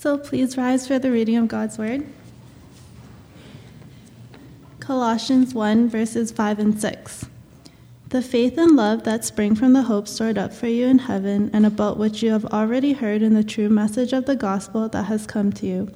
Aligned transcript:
So 0.00 0.16
please 0.16 0.56
rise 0.56 0.88
for 0.88 0.98
the 0.98 1.10
reading 1.10 1.36
of 1.36 1.48
God's 1.48 1.76
Word. 1.76 2.06
Colossians 4.78 5.52
1, 5.52 5.90
verses 5.90 6.32
5 6.32 6.58
and 6.58 6.80
6. 6.80 7.26
The 8.08 8.22
faith 8.22 8.56
and 8.56 8.76
love 8.76 9.04
that 9.04 9.26
spring 9.26 9.54
from 9.54 9.74
the 9.74 9.82
hope 9.82 10.08
stored 10.08 10.38
up 10.38 10.54
for 10.54 10.68
you 10.68 10.86
in 10.86 11.00
heaven, 11.00 11.50
and 11.52 11.66
about 11.66 11.98
which 11.98 12.22
you 12.22 12.30
have 12.30 12.46
already 12.46 12.94
heard 12.94 13.20
in 13.20 13.34
the 13.34 13.44
true 13.44 13.68
message 13.68 14.14
of 14.14 14.24
the 14.24 14.36
gospel 14.36 14.88
that 14.88 15.02
has 15.02 15.26
come 15.26 15.52
to 15.52 15.66
you. 15.66 15.92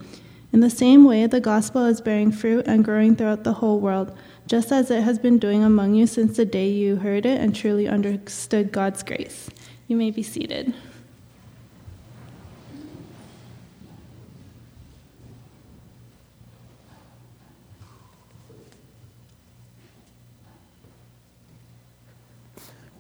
In 0.53 0.61
the 0.61 0.69
same 0.69 1.07
way, 1.07 1.27
the 1.27 1.41
gospel 1.41 1.87
is 1.87 2.03
bearing 2.03 2.31
fruit 2.31 2.69
and 2.69 2.85
growing 2.85 3.17
throughout 3.17 3.45
the 3.45 3.55
whole 3.55 3.81
world, 3.81 4.15
just 4.47 4.71
as 4.71 4.91
it 4.91 5.03
has 5.03 5.19
been 5.19 5.39
doing 5.39 5.65
among 5.65 5.95
you 5.95 6.07
since 6.07 6.37
the 6.37 6.45
day 6.45 6.69
you 6.69 6.97
heard 6.97 7.25
it 7.25 7.41
and 7.41 7.57
truly 7.57 7.89
understood 7.89 8.71
God's 8.71 9.03
grace. 9.03 9.49
You 9.89 9.97
may 9.97 10.11
be 10.11 10.23
seated. 10.23 10.75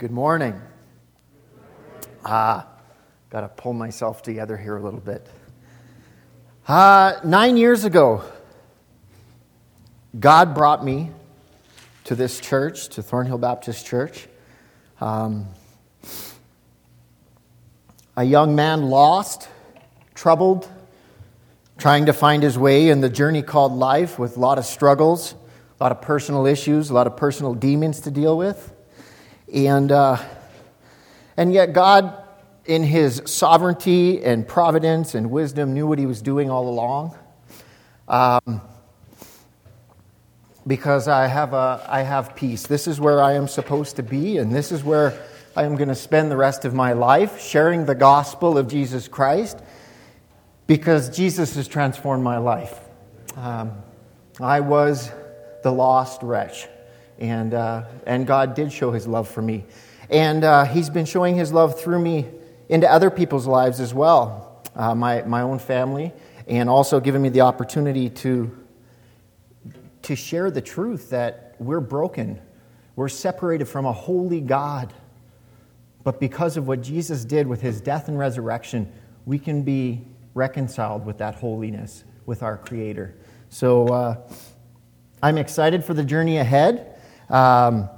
Good 0.04 0.10
morning. 0.10 0.60
Ah, 2.26 2.68
got 3.30 3.40
to 3.40 3.48
pull 3.48 3.72
myself 3.72 4.22
together 4.22 4.54
here 4.54 4.76
a 4.76 4.82
little 4.82 5.00
bit. 5.00 5.26
Uh, 6.68 7.14
nine 7.24 7.56
years 7.56 7.84
ago, 7.84 8.22
God 10.20 10.54
brought 10.54 10.84
me 10.84 11.10
to 12.04 12.14
this 12.14 12.38
church, 12.38 12.90
to 12.90 13.02
Thornhill 13.02 13.38
Baptist 13.38 13.86
Church. 13.86 14.28
Um, 15.00 15.48
a 18.14 18.24
young 18.24 18.54
man 18.54 18.90
lost, 18.90 19.48
troubled, 20.14 20.68
trying 21.78 22.04
to 22.04 22.12
find 22.12 22.42
his 22.42 22.58
way 22.58 22.90
in 22.90 23.00
the 23.00 23.08
journey 23.08 23.40
called 23.40 23.72
life 23.72 24.18
with 24.18 24.36
a 24.36 24.40
lot 24.40 24.58
of 24.58 24.66
struggles, 24.66 25.32
a 25.80 25.82
lot 25.82 25.92
of 25.92 26.02
personal 26.02 26.44
issues, 26.44 26.90
a 26.90 26.92
lot 26.92 27.06
of 27.06 27.16
personal 27.16 27.54
demons 27.54 28.02
to 28.02 28.10
deal 28.10 28.36
with. 28.36 28.73
And, 29.54 29.92
uh, 29.92 30.16
and 31.36 31.52
yet, 31.52 31.72
God, 31.72 32.20
in 32.64 32.82
his 32.82 33.22
sovereignty 33.24 34.24
and 34.24 34.46
providence 34.46 35.14
and 35.14 35.30
wisdom, 35.30 35.74
knew 35.74 35.86
what 35.86 36.00
he 36.00 36.06
was 36.06 36.20
doing 36.20 36.50
all 36.50 36.68
along. 36.68 37.16
Um, 38.08 38.60
because 40.66 41.06
I 41.06 41.28
have, 41.28 41.52
a, 41.52 41.86
I 41.88 42.02
have 42.02 42.34
peace. 42.34 42.66
This 42.66 42.88
is 42.88 42.98
where 42.98 43.22
I 43.22 43.34
am 43.34 43.46
supposed 43.46 43.96
to 43.96 44.02
be, 44.02 44.38
and 44.38 44.52
this 44.52 44.72
is 44.72 44.82
where 44.82 45.16
I 45.54 45.62
am 45.62 45.76
going 45.76 45.88
to 45.88 45.94
spend 45.94 46.32
the 46.32 46.36
rest 46.36 46.64
of 46.64 46.74
my 46.74 46.94
life 46.94 47.40
sharing 47.40 47.86
the 47.86 47.94
gospel 47.94 48.58
of 48.58 48.66
Jesus 48.66 49.06
Christ 49.06 49.60
because 50.66 51.14
Jesus 51.14 51.54
has 51.54 51.68
transformed 51.68 52.24
my 52.24 52.38
life. 52.38 52.76
Um, 53.36 53.72
I 54.40 54.60
was 54.60 55.12
the 55.62 55.70
lost 55.70 56.22
wretch. 56.24 56.66
And, 57.24 57.54
uh, 57.54 57.84
and 58.06 58.26
God 58.26 58.54
did 58.54 58.72
show 58.72 58.92
his 58.92 59.06
love 59.06 59.28
for 59.28 59.42
me. 59.42 59.64
And 60.10 60.44
uh, 60.44 60.64
he's 60.64 60.90
been 60.90 61.06
showing 61.06 61.34
his 61.34 61.52
love 61.52 61.80
through 61.80 62.00
me 62.00 62.26
into 62.68 62.90
other 62.90 63.10
people's 63.10 63.46
lives 63.46 63.80
as 63.80 63.94
well, 63.94 64.62
uh, 64.74 64.94
my, 64.94 65.22
my 65.22 65.42
own 65.42 65.58
family, 65.58 66.12
and 66.46 66.68
also 66.68 67.00
giving 67.00 67.22
me 67.22 67.30
the 67.30 67.40
opportunity 67.40 68.10
to, 68.10 68.54
to 70.02 70.14
share 70.14 70.50
the 70.50 70.60
truth 70.60 71.10
that 71.10 71.54
we're 71.58 71.80
broken. 71.80 72.40
We're 72.96 73.08
separated 73.08 73.66
from 73.66 73.86
a 73.86 73.92
holy 73.92 74.40
God. 74.40 74.92
But 76.02 76.20
because 76.20 76.58
of 76.58 76.68
what 76.68 76.82
Jesus 76.82 77.24
did 77.24 77.46
with 77.46 77.62
his 77.62 77.80
death 77.80 78.08
and 78.08 78.18
resurrection, 78.18 78.92
we 79.24 79.38
can 79.38 79.62
be 79.62 80.02
reconciled 80.34 81.06
with 81.06 81.18
that 81.18 81.36
holiness, 81.36 82.04
with 82.26 82.42
our 82.42 82.58
Creator. 82.58 83.14
So 83.48 83.88
uh, 83.88 84.16
I'm 85.22 85.38
excited 85.38 85.84
for 85.84 85.94
the 85.94 86.04
journey 86.04 86.36
ahead. 86.36 86.93
Um, 87.30 87.88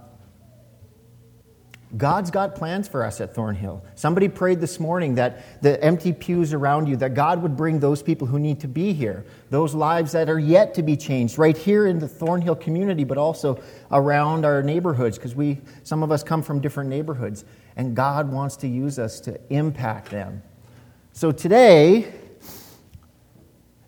God's 1.96 2.30
got 2.30 2.56
plans 2.56 2.88
for 2.88 3.04
us 3.04 3.20
at 3.20 3.34
Thornhill. 3.34 3.82
Somebody 3.94 4.28
prayed 4.28 4.60
this 4.60 4.78
morning 4.80 5.14
that 5.14 5.62
the 5.62 5.82
empty 5.82 6.12
pews 6.12 6.52
around 6.52 6.88
you, 6.88 6.96
that 6.96 7.14
God 7.14 7.40
would 7.42 7.56
bring 7.56 7.78
those 7.78 8.02
people 8.02 8.26
who 8.26 8.38
need 8.38 8.60
to 8.60 8.68
be 8.68 8.92
here, 8.92 9.24
those 9.50 9.72
lives 9.72 10.12
that 10.12 10.28
are 10.28 10.38
yet 10.38 10.74
to 10.74 10.82
be 10.82 10.96
changed, 10.96 11.38
right 11.38 11.56
here 11.56 11.86
in 11.86 11.98
the 11.98 12.08
Thornhill 12.08 12.56
community, 12.56 13.04
but 13.04 13.16
also 13.16 13.62
around 13.92 14.44
our 14.44 14.62
neighborhoods, 14.62 15.16
because 15.16 15.34
we, 15.34 15.60
some 15.84 16.02
of 16.02 16.10
us 16.10 16.22
come 16.22 16.42
from 16.42 16.60
different 16.60 16.90
neighborhoods, 16.90 17.44
and 17.76 17.94
God 17.94 18.30
wants 18.30 18.56
to 18.56 18.68
use 18.68 18.98
us 18.98 19.20
to 19.20 19.40
impact 19.48 20.10
them. 20.10 20.42
So 21.12 21.32
today, 21.32 22.12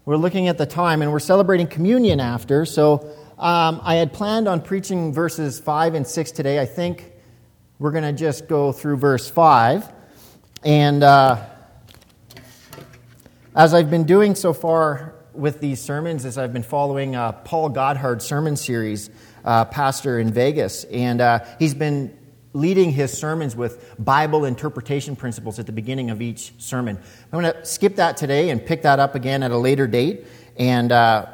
we're 0.06 0.16
looking 0.16 0.48
at 0.48 0.56
the 0.56 0.66
time, 0.66 1.02
and 1.02 1.12
we're 1.12 1.18
celebrating 1.18 1.66
communion 1.66 2.20
after, 2.20 2.64
so 2.64 3.12
um, 3.38 3.80
I 3.84 3.94
had 3.94 4.12
planned 4.12 4.48
on 4.48 4.60
preaching 4.60 5.12
verses 5.12 5.60
5 5.60 5.94
and 5.94 6.04
6 6.04 6.32
today. 6.32 6.58
I 6.58 6.66
think 6.66 7.12
we're 7.78 7.92
going 7.92 8.02
to 8.02 8.12
just 8.12 8.48
go 8.48 8.72
through 8.72 8.96
verse 8.96 9.30
5. 9.30 9.92
And 10.64 11.04
uh, 11.04 11.44
as 13.54 13.74
I've 13.74 13.90
been 13.90 14.02
doing 14.04 14.34
so 14.34 14.52
far 14.52 15.14
with 15.34 15.60
these 15.60 15.80
sermons, 15.80 16.24
is 16.24 16.36
I've 16.36 16.52
been 16.52 16.64
following 16.64 17.14
uh, 17.14 17.30
Paul 17.30 17.68
Godhard 17.68 18.22
sermon 18.22 18.56
series, 18.56 19.08
uh, 19.44 19.66
pastor 19.66 20.18
in 20.18 20.32
Vegas, 20.32 20.82
and 20.84 21.20
uh, 21.20 21.44
he's 21.60 21.74
been 21.74 22.18
leading 22.54 22.90
his 22.90 23.16
sermons 23.16 23.54
with 23.54 23.94
Bible 24.00 24.46
interpretation 24.46 25.14
principles 25.14 25.60
at 25.60 25.66
the 25.66 25.72
beginning 25.72 26.10
of 26.10 26.20
each 26.20 26.54
sermon. 26.58 26.98
I'm 27.32 27.40
going 27.40 27.54
to 27.54 27.64
skip 27.64 27.96
that 27.96 28.16
today 28.16 28.50
and 28.50 28.64
pick 28.66 28.82
that 28.82 28.98
up 28.98 29.14
again 29.14 29.44
at 29.44 29.52
a 29.52 29.58
later 29.58 29.86
date. 29.86 30.26
And 30.56 30.90
uh, 30.90 31.26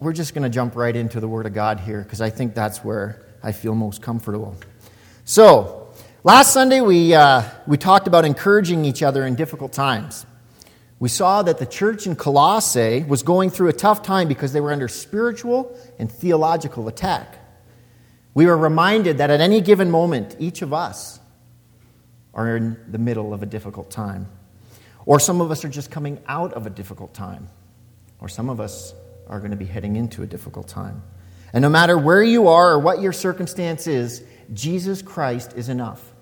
we're 0.00 0.12
just 0.12 0.32
going 0.32 0.44
to 0.44 0.48
jump 0.48 0.76
right 0.76 0.94
into 0.94 1.18
the 1.18 1.28
Word 1.28 1.46
of 1.46 1.54
God 1.54 1.80
here 1.80 2.02
because 2.02 2.20
I 2.20 2.30
think 2.30 2.54
that's 2.54 2.84
where 2.84 3.26
I 3.42 3.52
feel 3.52 3.74
most 3.74 4.00
comfortable. 4.00 4.56
So, 5.24 5.88
last 6.22 6.52
Sunday 6.52 6.80
we, 6.80 7.14
uh, 7.14 7.42
we 7.66 7.76
talked 7.76 8.06
about 8.06 8.24
encouraging 8.24 8.84
each 8.84 9.02
other 9.02 9.26
in 9.26 9.34
difficult 9.34 9.72
times. 9.72 10.24
We 11.00 11.08
saw 11.08 11.42
that 11.42 11.58
the 11.58 11.66
church 11.66 12.06
in 12.06 12.16
Colossae 12.16 13.04
was 13.04 13.22
going 13.22 13.50
through 13.50 13.68
a 13.68 13.72
tough 13.72 14.02
time 14.02 14.28
because 14.28 14.52
they 14.52 14.60
were 14.60 14.72
under 14.72 14.88
spiritual 14.88 15.76
and 15.98 16.10
theological 16.10 16.88
attack. 16.88 17.38
We 18.34 18.46
were 18.46 18.56
reminded 18.56 19.18
that 19.18 19.30
at 19.30 19.40
any 19.40 19.60
given 19.60 19.90
moment, 19.90 20.36
each 20.38 20.62
of 20.62 20.72
us 20.72 21.18
are 22.34 22.56
in 22.56 22.78
the 22.88 22.98
middle 22.98 23.34
of 23.34 23.42
a 23.42 23.46
difficult 23.46 23.90
time. 23.90 24.28
Or 25.06 25.18
some 25.18 25.40
of 25.40 25.50
us 25.50 25.64
are 25.64 25.68
just 25.68 25.90
coming 25.90 26.20
out 26.28 26.52
of 26.52 26.66
a 26.66 26.70
difficult 26.70 27.14
time. 27.14 27.48
Or 28.20 28.28
some 28.28 28.48
of 28.48 28.60
us 28.60 28.92
are 29.28 29.38
going 29.38 29.50
to 29.50 29.56
be 29.56 29.64
heading 29.64 29.96
into 29.96 30.22
a 30.22 30.26
difficult 30.26 30.68
time. 30.68 31.02
And 31.52 31.62
no 31.62 31.68
matter 31.68 31.96
where 31.96 32.22
you 32.22 32.48
are 32.48 32.72
or 32.72 32.78
what 32.78 33.00
your 33.00 33.12
circumstance 33.12 33.86
is, 33.86 34.24
Jesus 34.52 35.02
Christ 35.02 35.54
is 35.56 35.68
enough. 35.68 36.12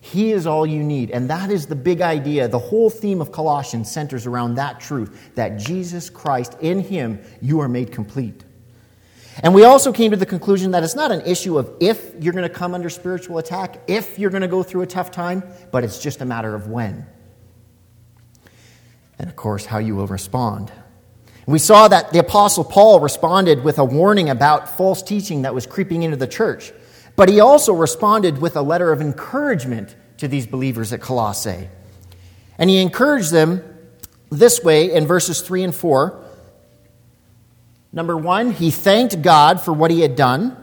He 0.00 0.32
is 0.32 0.46
all 0.46 0.66
you 0.66 0.82
need. 0.82 1.10
And 1.10 1.30
that 1.30 1.50
is 1.50 1.66
the 1.66 1.74
big 1.74 2.02
idea. 2.02 2.46
The 2.46 2.58
whole 2.58 2.90
theme 2.90 3.20
of 3.20 3.32
Colossians 3.32 3.90
centers 3.90 4.26
around 4.26 4.56
that 4.56 4.78
truth 4.78 5.34
that 5.34 5.56
Jesus 5.56 6.10
Christ, 6.10 6.56
in 6.60 6.80
Him, 6.80 7.20
you 7.40 7.60
are 7.60 7.68
made 7.68 7.90
complete. 7.90 8.44
And 9.42 9.54
we 9.54 9.64
also 9.64 9.92
came 9.92 10.10
to 10.10 10.16
the 10.16 10.26
conclusion 10.26 10.72
that 10.72 10.84
it's 10.84 10.94
not 10.94 11.10
an 11.10 11.22
issue 11.22 11.58
of 11.58 11.70
if 11.80 12.12
you're 12.20 12.34
going 12.34 12.48
to 12.48 12.54
come 12.54 12.74
under 12.74 12.90
spiritual 12.90 13.38
attack, 13.38 13.80
if 13.86 14.18
you're 14.18 14.30
going 14.30 14.42
to 14.42 14.48
go 14.48 14.62
through 14.62 14.82
a 14.82 14.86
tough 14.86 15.10
time, 15.10 15.42
but 15.72 15.82
it's 15.82 15.98
just 15.98 16.20
a 16.20 16.24
matter 16.24 16.54
of 16.54 16.68
when. 16.68 17.06
And 19.18 19.28
of 19.28 19.36
course, 19.36 19.64
how 19.64 19.78
you 19.78 19.96
will 19.96 20.06
respond. 20.06 20.70
We 21.46 21.58
saw 21.58 21.88
that 21.88 22.12
the 22.12 22.20
Apostle 22.20 22.64
Paul 22.64 23.00
responded 23.00 23.64
with 23.64 23.78
a 23.78 23.84
warning 23.84 24.30
about 24.30 24.76
false 24.76 25.02
teaching 25.02 25.42
that 25.42 25.54
was 25.54 25.66
creeping 25.66 26.02
into 26.02 26.16
the 26.16 26.26
church. 26.26 26.72
But 27.16 27.28
he 27.28 27.40
also 27.40 27.74
responded 27.74 28.38
with 28.38 28.56
a 28.56 28.62
letter 28.62 28.90
of 28.92 29.00
encouragement 29.00 29.94
to 30.18 30.28
these 30.28 30.46
believers 30.46 30.92
at 30.92 31.00
Colossae. 31.00 31.68
And 32.58 32.70
he 32.70 32.80
encouraged 32.80 33.30
them 33.30 33.62
this 34.30 34.62
way 34.62 34.92
in 34.92 35.06
verses 35.06 35.40
3 35.42 35.64
and 35.64 35.74
4. 35.74 36.20
Number 37.92 38.16
one, 38.16 38.50
he 38.50 38.70
thanked 38.70 39.22
God 39.22 39.60
for 39.60 39.72
what 39.72 39.90
he 39.90 40.00
had 40.00 40.16
done. 40.16 40.56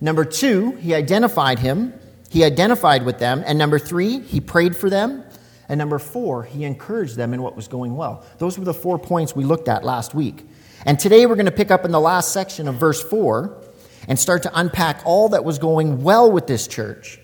Number 0.00 0.24
two, 0.24 0.72
he 0.76 0.94
identified 0.94 1.58
him. 1.58 1.92
He 2.30 2.44
identified 2.44 3.04
with 3.04 3.18
them. 3.18 3.42
And 3.46 3.58
number 3.58 3.78
three, 3.78 4.20
he 4.20 4.40
prayed 4.40 4.76
for 4.76 4.88
them. 4.88 5.24
And 5.68 5.78
number 5.78 5.98
four, 5.98 6.44
he 6.44 6.64
encouraged 6.64 7.16
them 7.16 7.34
in 7.34 7.42
what 7.42 7.54
was 7.54 7.68
going 7.68 7.94
well. 7.94 8.24
Those 8.38 8.58
were 8.58 8.64
the 8.64 8.74
four 8.74 8.98
points 8.98 9.36
we 9.36 9.44
looked 9.44 9.68
at 9.68 9.84
last 9.84 10.14
week. 10.14 10.46
And 10.86 10.98
today 10.98 11.26
we're 11.26 11.34
going 11.34 11.46
to 11.46 11.52
pick 11.52 11.70
up 11.70 11.84
in 11.84 11.90
the 11.90 12.00
last 12.00 12.32
section 12.32 12.68
of 12.68 12.76
verse 12.76 13.02
4 13.02 13.64
and 14.06 14.18
start 14.18 14.44
to 14.44 14.58
unpack 14.58 15.02
all 15.04 15.30
that 15.30 15.44
was 15.44 15.58
going 15.58 16.02
well 16.02 16.30
with 16.30 16.46
this 16.46 16.66
church. 16.66 17.18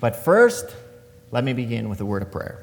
But 0.00 0.16
first, 0.16 0.74
let 1.30 1.44
me 1.44 1.52
begin 1.52 1.88
with 1.88 2.00
a 2.00 2.04
word 2.04 2.22
of 2.22 2.32
prayer. 2.32 2.62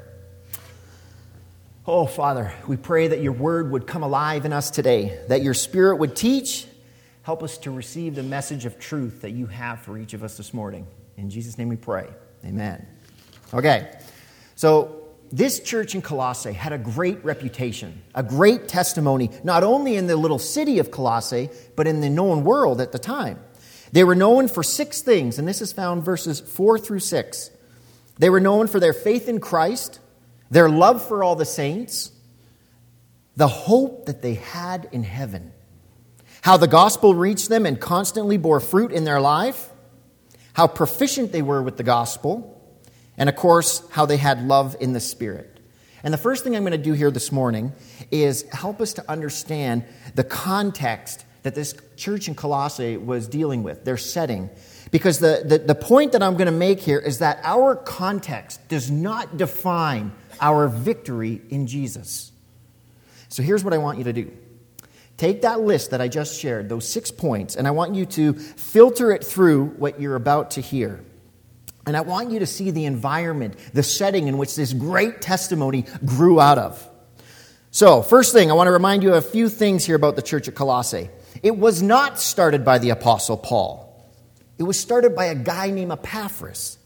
Oh, 1.85 2.05
Father, 2.05 2.53
we 2.67 2.77
pray 2.77 3.07
that 3.09 3.21
your 3.21 3.33
word 3.33 3.71
would 3.71 3.87
come 3.87 4.03
alive 4.03 4.45
in 4.45 4.53
us 4.53 4.71
today, 4.71 5.19
that 5.27 5.41
your 5.41 5.53
spirit 5.53 5.97
would 5.97 6.15
teach. 6.15 6.65
Help 7.23 7.43
us 7.43 7.57
to 7.59 7.71
receive 7.71 8.15
the 8.15 8.23
message 8.23 8.65
of 8.65 8.79
truth 8.79 9.21
that 9.21 9.31
you 9.31 9.47
have 9.47 9.81
for 9.81 9.97
each 9.97 10.13
of 10.13 10.23
us 10.23 10.37
this 10.37 10.53
morning. 10.53 10.87
In 11.17 11.29
Jesus' 11.29 11.57
name 11.57 11.69
we 11.69 11.75
pray. 11.75 12.07
Amen. 12.45 12.85
Okay. 13.53 13.89
So, 14.55 14.99
this 15.31 15.59
church 15.59 15.95
in 15.95 16.03
Colossae 16.03 16.53
had 16.53 16.73
a 16.73 16.77
great 16.77 17.25
reputation, 17.25 18.03
a 18.13 18.21
great 18.21 18.67
testimony, 18.67 19.31
not 19.43 19.63
only 19.63 19.95
in 19.95 20.05
the 20.05 20.15
little 20.15 20.37
city 20.37 20.77
of 20.77 20.91
Colossae, 20.91 21.49
but 21.75 21.87
in 21.87 22.01
the 22.01 22.09
known 22.09 22.43
world 22.43 22.79
at 22.79 22.91
the 22.91 22.99
time. 22.99 23.39
They 23.91 24.03
were 24.03 24.13
known 24.13 24.47
for 24.47 24.61
six 24.61 25.01
things, 25.01 25.39
and 25.39 25.47
this 25.47 25.59
is 25.59 25.73
found 25.73 26.03
verses 26.03 26.39
4 26.39 26.77
through 26.77 26.99
6. 26.99 27.49
They 28.19 28.29
were 28.29 28.39
known 28.39 28.67
for 28.67 28.79
their 28.79 28.93
faith 28.93 29.27
in 29.27 29.39
Christ, 29.39 29.99
their 30.51 30.69
love 30.69 31.03
for 31.07 31.23
all 31.23 31.35
the 31.35 31.45
saints, 31.45 32.11
the 33.35 33.47
hope 33.47 34.05
that 34.05 34.21
they 34.21 34.35
had 34.35 34.87
in 34.91 35.01
heaven, 35.01 35.51
how 36.41 36.57
the 36.57 36.67
gospel 36.67 37.15
reached 37.15 37.49
them 37.49 37.65
and 37.65 37.79
constantly 37.79 38.37
bore 38.37 38.59
fruit 38.59 38.91
in 38.91 39.03
their 39.03 39.19
life, 39.19 39.71
how 40.53 40.67
proficient 40.67 41.31
they 41.31 41.41
were 41.41 41.63
with 41.63 41.77
the 41.77 41.83
gospel, 41.83 42.52
and 43.17 43.29
of 43.29 43.35
course, 43.35 43.87
how 43.91 44.05
they 44.05 44.17
had 44.17 44.47
love 44.47 44.75
in 44.79 44.93
the 44.93 44.99
Spirit. 44.99 45.59
And 46.03 46.13
the 46.13 46.17
first 46.17 46.43
thing 46.43 46.55
I'm 46.55 46.63
going 46.63 46.71
to 46.71 46.77
do 46.77 46.93
here 46.93 47.11
this 47.11 47.31
morning 47.31 47.71
is 48.11 48.43
help 48.51 48.81
us 48.81 48.93
to 48.93 49.09
understand 49.09 49.85
the 50.15 50.23
context 50.23 51.25
that 51.43 51.55
this 51.55 51.75
church 51.95 52.27
in 52.27 52.35
Colossae 52.35 52.97
was 52.97 53.27
dealing 53.27 53.63
with, 53.63 53.85
their 53.85 53.97
setting. 53.97 54.49
Because 54.91 55.19
the, 55.19 55.43
the, 55.45 55.59
the 55.59 55.75
point 55.75 56.11
that 56.11 56.23
I'm 56.23 56.33
going 56.33 56.47
to 56.47 56.51
make 56.51 56.79
here 56.79 56.99
is 56.99 57.19
that 57.19 57.39
our 57.43 57.75
context 57.75 58.67
does 58.67 58.91
not 58.91 59.37
define 59.37 60.11
our 60.41 60.67
victory 60.67 61.41
in 61.49 61.67
Jesus. 61.67 62.31
So 63.29 63.43
here's 63.43 63.63
what 63.63 63.73
I 63.73 63.77
want 63.77 63.97
you 63.97 64.03
to 64.05 64.13
do 64.13 64.31
take 65.15 65.43
that 65.43 65.61
list 65.61 65.91
that 65.91 66.01
I 66.01 66.07
just 66.07 66.39
shared, 66.39 66.67
those 66.67 66.87
six 66.87 67.11
points, 67.11 67.55
and 67.55 67.67
I 67.67 67.71
want 67.71 67.95
you 67.95 68.05
to 68.07 68.33
filter 68.33 69.11
it 69.11 69.23
through 69.23 69.67
what 69.67 70.01
you're 70.01 70.15
about 70.15 70.51
to 70.51 70.61
hear. 70.61 71.03
And 71.85 71.97
I 71.97 72.01
want 72.01 72.31
you 72.31 72.39
to 72.39 72.45
see 72.45 72.71
the 72.71 72.85
environment, 72.85 73.55
the 73.73 73.83
setting 73.83 74.27
in 74.27 74.37
which 74.37 74.55
this 74.55 74.71
great 74.71 75.21
testimony 75.21 75.85
grew 76.05 76.39
out 76.39 76.57
of. 76.57 76.89
So, 77.71 78.01
first 78.01 78.33
thing, 78.33 78.51
I 78.51 78.53
want 78.53 78.67
to 78.67 78.71
remind 78.71 79.03
you 79.03 79.13
of 79.13 79.25
a 79.25 79.27
few 79.27 79.49
things 79.49 79.83
here 79.83 79.95
about 79.95 80.15
the 80.15 80.21
church 80.21 80.47
at 80.47 80.55
Colossae. 80.55 81.09
It 81.41 81.57
was 81.57 81.81
not 81.81 82.19
started 82.19 82.63
by 82.63 82.77
the 82.77 82.91
Apostle 82.91 83.37
Paul, 83.37 83.89
it 84.57 84.63
was 84.63 84.79
started 84.79 85.15
by 85.15 85.25
a 85.25 85.35
guy 85.35 85.71
named 85.71 85.91
Epaphras. 85.91 86.77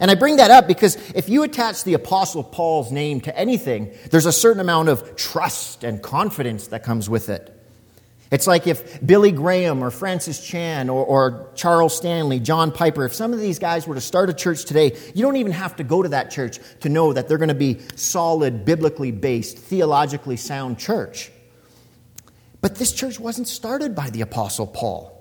And 0.00 0.10
I 0.10 0.14
bring 0.14 0.36
that 0.36 0.50
up 0.50 0.66
because 0.66 0.96
if 1.14 1.28
you 1.28 1.42
attach 1.42 1.84
the 1.84 1.92
Apostle 1.92 2.42
Paul's 2.42 2.90
name 2.90 3.20
to 3.20 3.38
anything, 3.38 3.92
there's 4.10 4.24
a 4.24 4.32
certain 4.32 4.60
amount 4.60 4.88
of 4.88 5.14
trust 5.14 5.84
and 5.84 6.02
confidence 6.02 6.68
that 6.68 6.82
comes 6.82 7.08
with 7.10 7.28
it. 7.28 7.59
It's 8.30 8.46
like 8.46 8.68
if 8.68 9.04
Billy 9.04 9.32
Graham 9.32 9.82
or 9.82 9.90
Francis 9.90 10.44
Chan 10.44 10.88
or, 10.88 11.04
or, 11.04 11.50
Charles 11.56 11.96
Stanley, 11.96 12.38
John 12.38 12.70
Piper, 12.70 13.04
if 13.04 13.12
some 13.12 13.32
of 13.32 13.40
these 13.40 13.58
guys 13.58 13.88
were 13.88 13.96
to 13.96 14.00
start 14.00 14.30
a 14.30 14.32
church 14.32 14.64
today, 14.64 14.96
you 15.14 15.22
don't 15.22 15.36
even 15.36 15.50
have 15.52 15.74
to 15.76 15.84
go 15.84 16.00
to 16.00 16.10
that 16.10 16.30
church 16.30 16.60
to 16.80 16.88
know 16.88 17.12
that 17.12 17.26
they're 17.26 17.38
going 17.38 17.48
to 17.48 17.54
be 17.54 17.80
solid, 17.96 18.64
biblically 18.64 19.10
based, 19.10 19.58
theologically 19.58 20.36
sound 20.36 20.78
church. 20.78 21.32
But 22.60 22.76
this 22.76 22.92
church 22.92 23.18
wasn't 23.18 23.48
started 23.48 23.96
by 23.96 24.10
the 24.10 24.20
Apostle 24.20 24.66
Paul. 24.66 25.16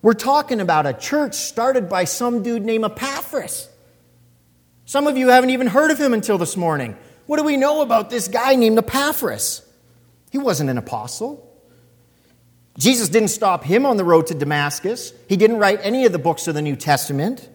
We're 0.00 0.14
talking 0.14 0.60
about 0.60 0.86
a 0.86 0.92
church 0.92 1.34
started 1.34 1.88
by 1.88 2.04
some 2.04 2.42
dude 2.42 2.64
named 2.64 2.84
Epaphras. 2.84 3.68
Some 4.84 5.06
of 5.06 5.16
you 5.16 5.30
haven't 5.30 5.50
even 5.50 5.66
heard 5.66 5.90
of 5.90 5.98
him 5.98 6.14
until 6.14 6.38
this 6.38 6.56
morning. 6.56 6.96
What 7.26 7.38
do 7.38 7.42
we 7.42 7.56
know 7.56 7.80
about 7.80 8.10
this 8.10 8.28
guy 8.28 8.54
named 8.54 8.78
Epaphras? 8.78 9.66
He 10.30 10.38
wasn't 10.38 10.70
an 10.70 10.78
apostle. 10.78 11.50
Jesus 12.78 13.08
didn't 13.08 13.28
stop 13.28 13.64
him 13.64 13.86
on 13.86 13.96
the 13.96 14.04
road 14.04 14.26
to 14.28 14.34
Damascus. 14.34 15.12
He 15.28 15.36
didn't 15.36 15.58
write 15.58 15.80
any 15.82 16.06
of 16.06 16.12
the 16.12 16.18
books 16.18 16.48
of 16.48 16.54
the 16.54 16.62
New 16.62 16.76
Testament. 16.76 17.48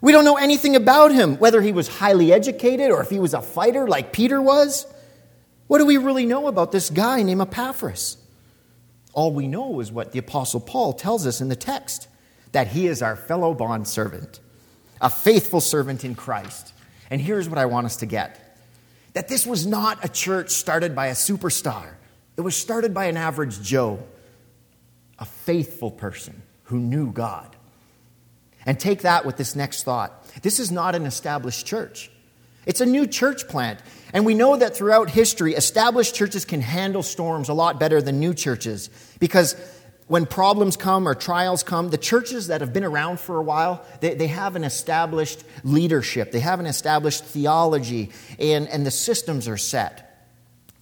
We 0.00 0.12
don't 0.12 0.24
know 0.24 0.36
anything 0.36 0.76
about 0.76 1.12
him, 1.12 1.36
whether 1.38 1.62
he 1.62 1.72
was 1.72 1.88
highly 1.88 2.32
educated 2.32 2.90
or 2.90 3.00
if 3.00 3.08
he 3.08 3.18
was 3.18 3.32
a 3.32 3.42
fighter 3.42 3.86
like 3.86 4.12
Peter 4.12 4.42
was. 4.42 4.86
What 5.68 5.78
do 5.78 5.86
we 5.86 5.96
really 5.96 6.26
know 6.26 6.48
about 6.48 6.72
this 6.72 6.90
guy 6.90 7.22
named 7.22 7.40
Epaphras? 7.40 8.16
All 9.12 9.32
we 9.32 9.48
know 9.48 9.80
is 9.80 9.90
what 9.90 10.12
the 10.12 10.18
Apostle 10.18 10.60
Paul 10.60 10.92
tells 10.92 11.26
us 11.26 11.40
in 11.40 11.48
the 11.48 11.56
text 11.56 12.08
that 12.52 12.68
he 12.68 12.86
is 12.86 13.02
our 13.02 13.16
fellow 13.16 13.54
bondservant, 13.54 14.40
a 15.00 15.10
faithful 15.10 15.60
servant 15.60 16.04
in 16.04 16.14
Christ. 16.14 16.72
And 17.10 17.20
here's 17.20 17.48
what 17.48 17.58
I 17.58 17.66
want 17.66 17.86
us 17.86 17.96
to 17.96 18.06
get 18.06 18.42
that 19.14 19.28
this 19.28 19.46
was 19.46 19.66
not 19.66 20.04
a 20.04 20.08
church 20.10 20.50
started 20.50 20.94
by 20.94 21.06
a 21.06 21.12
superstar, 21.12 21.94
it 22.36 22.42
was 22.42 22.56
started 22.56 22.92
by 22.92 23.06
an 23.06 23.16
average 23.16 23.62
Joe 23.62 24.06
a 25.18 25.24
faithful 25.24 25.90
person 25.90 26.42
who 26.64 26.78
knew 26.78 27.12
God. 27.12 27.56
And 28.64 28.78
take 28.78 29.02
that 29.02 29.24
with 29.24 29.36
this 29.36 29.54
next 29.54 29.84
thought. 29.84 30.24
This 30.42 30.58
is 30.58 30.72
not 30.72 30.94
an 30.94 31.06
established 31.06 31.66
church. 31.66 32.10
It's 32.66 32.80
a 32.80 32.86
new 32.86 33.06
church 33.06 33.46
plant. 33.46 33.78
And 34.12 34.26
we 34.26 34.34
know 34.34 34.56
that 34.56 34.76
throughout 34.76 35.08
history, 35.08 35.54
established 35.54 36.16
churches 36.16 36.44
can 36.44 36.60
handle 36.60 37.04
storms 37.04 37.48
a 37.48 37.54
lot 37.54 37.78
better 37.78 38.02
than 38.02 38.18
new 38.18 38.34
churches 38.34 38.90
because 39.20 39.54
when 40.08 40.26
problems 40.26 40.76
come 40.76 41.08
or 41.08 41.14
trials 41.14 41.62
come, 41.62 41.90
the 41.90 41.98
churches 41.98 42.48
that 42.48 42.60
have 42.60 42.72
been 42.72 42.84
around 42.84 43.18
for 43.18 43.38
a 43.38 43.42
while, 43.42 43.84
they, 44.00 44.14
they 44.14 44.28
have 44.28 44.54
an 44.54 44.64
established 44.64 45.42
leadership, 45.64 46.30
they 46.30 46.40
have 46.40 46.60
an 46.60 46.66
established 46.66 47.24
theology, 47.24 48.10
and, 48.38 48.68
and 48.68 48.86
the 48.86 48.90
systems 48.90 49.48
are 49.48 49.56
set. 49.56 50.02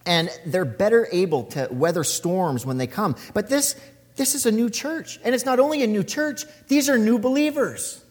And 0.07 0.29
they're 0.45 0.67
better 0.67 1.09
able 1.11 1.45
to 1.45 1.69
weather 1.71 2.05
storms 2.05 2.67
when 2.67 2.77
they 2.77 2.87
come. 2.87 3.17
But 3.33 3.49
this 3.49 3.75
this 4.17 4.35
is 4.35 4.47
a 4.47 4.53
new 4.53 4.71
church. 4.71 5.19
And 5.25 5.35
it's 5.35 5.45
not 5.45 5.59
only 5.59 5.83
a 5.83 5.87
new 5.87 6.05
church, 6.05 6.45
these 6.69 6.89
are 6.89 6.99
new 6.99 7.19
believers. 7.19 8.03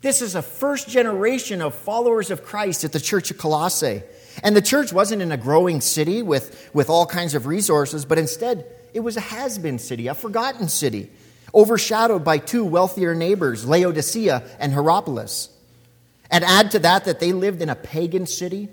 This 0.00 0.22
is 0.22 0.34
a 0.34 0.42
first 0.42 0.88
generation 0.88 1.60
of 1.60 1.74
followers 1.74 2.30
of 2.30 2.44
Christ 2.44 2.84
at 2.84 2.92
the 2.92 3.00
church 3.00 3.30
of 3.30 3.36
Colossae. 3.36 4.02
And 4.42 4.56
the 4.56 4.62
church 4.62 4.92
wasn't 4.92 5.20
in 5.20 5.30
a 5.30 5.36
growing 5.36 5.80
city 5.82 6.22
with, 6.22 6.70
with 6.72 6.88
all 6.88 7.04
kinds 7.04 7.34
of 7.34 7.46
resources, 7.46 8.04
but 8.06 8.18
instead, 8.18 8.64
it 8.94 9.00
was 9.00 9.16
a 9.16 9.20
has 9.20 9.58
been 9.58 9.78
city, 9.78 10.06
a 10.06 10.14
forgotten 10.14 10.68
city, 10.68 11.10
overshadowed 11.54 12.24
by 12.24 12.38
two 12.38 12.64
wealthier 12.64 13.14
neighbors, 13.14 13.66
Laodicea 13.66 14.42
and 14.58 14.72
Hierapolis. 14.72 15.50
And 16.30 16.44
add 16.44 16.70
to 16.70 16.78
that 16.80 17.04
that 17.04 17.20
they 17.20 17.32
lived 17.32 17.60
in 17.60 17.68
a 17.68 17.74
pagan 17.74 18.26
city 18.26 18.68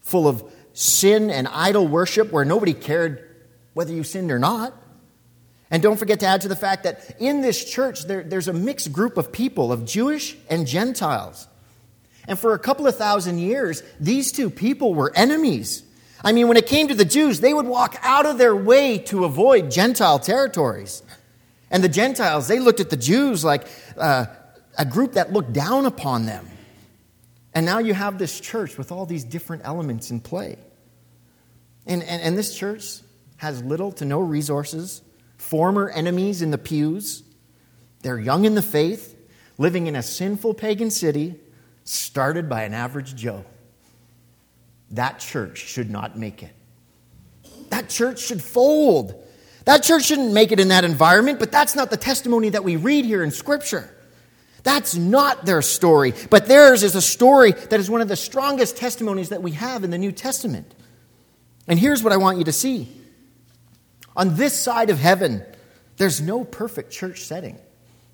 full 0.00 0.28
of 0.28 0.44
sin 0.74 1.30
and 1.30 1.48
idol 1.48 1.88
worship 1.88 2.30
where 2.30 2.44
nobody 2.44 2.74
cared 2.74 3.28
whether 3.74 3.92
you 3.92 4.04
sinned 4.04 4.30
or 4.30 4.38
not. 4.38 4.74
And 5.72 5.82
don't 5.82 5.96
forget 5.96 6.20
to 6.20 6.26
add 6.26 6.42
to 6.42 6.48
the 6.48 6.54
fact 6.54 6.84
that 6.84 7.16
in 7.18 7.40
this 7.40 7.64
church, 7.64 8.04
there, 8.04 8.22
there's 8.22 8.46
a 8.46 8.52
mixed 8.52 8.92
group 8.92 9.16
of 9.16 9.32
people, 9.32 9.72
of 9.72 9.86
Jewish 9.86 10.36
and 10.50 10.66
Gentiles. 10.66 11.48
And 12.28 12.38
for 12.38 12.52
a 12.52 12.58
couple 12.58 12.86
of 12.86 12.94
thousand 12.96 13.38
years, 13.38 13.82
these 13.98 14.32
two 14.32 14.50
people 14.50 14.92
were 14.92 15.10
enemies. 15.16 15.82
I 16.22 16.32
mean, 16.32 16.46
when 16.46 16.58
it 16.58 16.66
came 16.66 16.88
to 16.88 16.94
the 16.94 17.06
Jews, 17.06 17.40
they 17.40 17.54
would 17.54 17.64
walk 17.64 17.96
out 18.02 18.26
of 18.26 18.36
their 18.36 18.54
way 18.54 18.98
to 18.98 19.24
avoid 19.24 19.70
Gentile 19.70 20.18
territories. 20.18 21.02
And 21.70 21.82
the 21.82 21.88
Gentiles, 21.88 22.48
they 22.48 22.60
looked 22.60 22.80
at 22.80 22.90
the 22.90 22.96
Jews 22.98 23.42
like 23.42 23.66
uh, 23.96 24.26
a 24.76 24.84
group 24.84 25.14
that 25.14 25.32
looked 25.32 25.54
down 25.54 25.86
upon 25.86 26.26
them. 26.26 26.46
And 27.54 27.64
now 27.64 27.78
you 27.78 27.94
have 27.94 28.18
this 28.18 28.38
church 28.40 28.76
with 28.76 28.92
all 28.92 29.06
these 29.06 29.24
different 29.24 29.62
elements 29.64 30.10
in 30.10 30.20
play. 30.20 30.58
And, 31.86 32.02
and, 32.02 32.20
and 32.22 32.36
this 32.36 32.54
church 32.54 32.98
has 33.38 33.62
little 33.64 33.90
to 33.92 34.04
no 34.04 34.20
resources 34.20 35.00
former 35.42 35.90
enemies 35.90 36.40
in 36.40 36.50
the 36.50 36.58
pews. 36.58 37.22
They're 38.00 38.18
young 38.18 38.44
in 38.44 38.54
the 38.54 38.62
faith, 38.62 39.14
living 39.58 39.86
in 39.86 39.96
a 39.96 40.02
sinful 40.02 40.54
pagan 40.54 40.90
city 40.90 41.34
started 41.84 42.48
by 42.48 42.62
an 42.62 42.72
average 42.72 43.14
Joe. 43.14 43.44
That 44.92 45.18
church 45.18 45.58
should 45.58 45.90
not 45.90 46.16
make 46.16 46.42
it. 46.42 46.54
That 47.70 47.88
church 47.88 48.20
should 48.20 48.42
fold. 48.42 49.14
That 49.64 49.82
church 49.82 50.04
shouldn't 50.04 50.32
make 50.32 50.52
it 50.52 50.60
in 50.60 50.68
that 50.68 50.84
environment, 50.84 51.38
but 51.38 51.50
that's 51.50 51.74
not 51.74 51.90
the 51.90 51.96
testimony 51.96 52.50
that 52.50 52.64
we 52.64 52.76
read 52.76 53.04
here 53.04 53.22
in 53.22 53.30
Scripture. 53.30 53.88
That's 54.62 54.94
not 54.94 55.44
their 55.44 55.60
story, 55.60 56.14
but 56.30 56.46
theirs 56.46 56.82
is 56.84 56.94
a 56.94 57.02
story 57.02 57.52
that 57.52 57.80
is 57.80 57.90
one 57.90 58.00
of 58.00 58.08
the 58.08 58.16
strongest 58.16 58.76
testimonies 58.76 59.30
that 59.30 59.42
we 59.42 59.52
have 59.52 59.82
in 59.82 59.90
the 59.90 59.98
New 59.98 60.12
Testament. 60.12 60.72
And 61.66 61.78
here's 61.78 62.02
what 62.02 62.12
I 62.12 62.16
want 62.16 62.38
you 62.38 62.44
to 62.44 62.52
see 62.52 63.01
on 64.16 64.36
this 64.36 64.58
side 64.58 64.90
of 64.90 64.98
heaven, 64.98 65.44
there's 65.96 66.20
no 66.20 66.44
perfect 66.44 66.90
church 66.90 67.20
setting. 67.20 67.58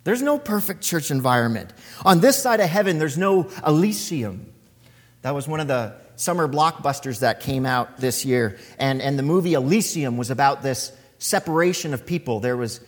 There's 0.05 0.23
no 0.23 0.39
perfect 0.39 0.83
church 0.83 1.11
environment. 1.11 1.71
On 2.05 2.21
this 2.21 2.41
side 2.41 2.61
of 2.61 2.69
heaven, 2.69 2.99
there's 2.99 3.19
no 3.19 3.51
Elysium. 3.67 4.53
That 5.23 5.35
was 5.35 5.47
one 5.47 5.61
of 5.61 5.69
the 5.69 5.95
summer 6.17 6.49
blockbusters 6.49 7.21
that 7.21 7.41
came 7.41 7.67
out 7.67 7.99
this 7.99 8.25
year. 8.25 8.59
And, 8.79 9.03
and 9.03 9.19
the 9.19 9.23
movie 9.23 9.55
Elysium 9.55 10.17
was 10.17 10.31
about 10.31 10.63
this 10.63 10.93
separation 11.19 11.95
of 11.95 12.07
people. 12.07 12.41
There 12.41 12.57
was 12.57 12.81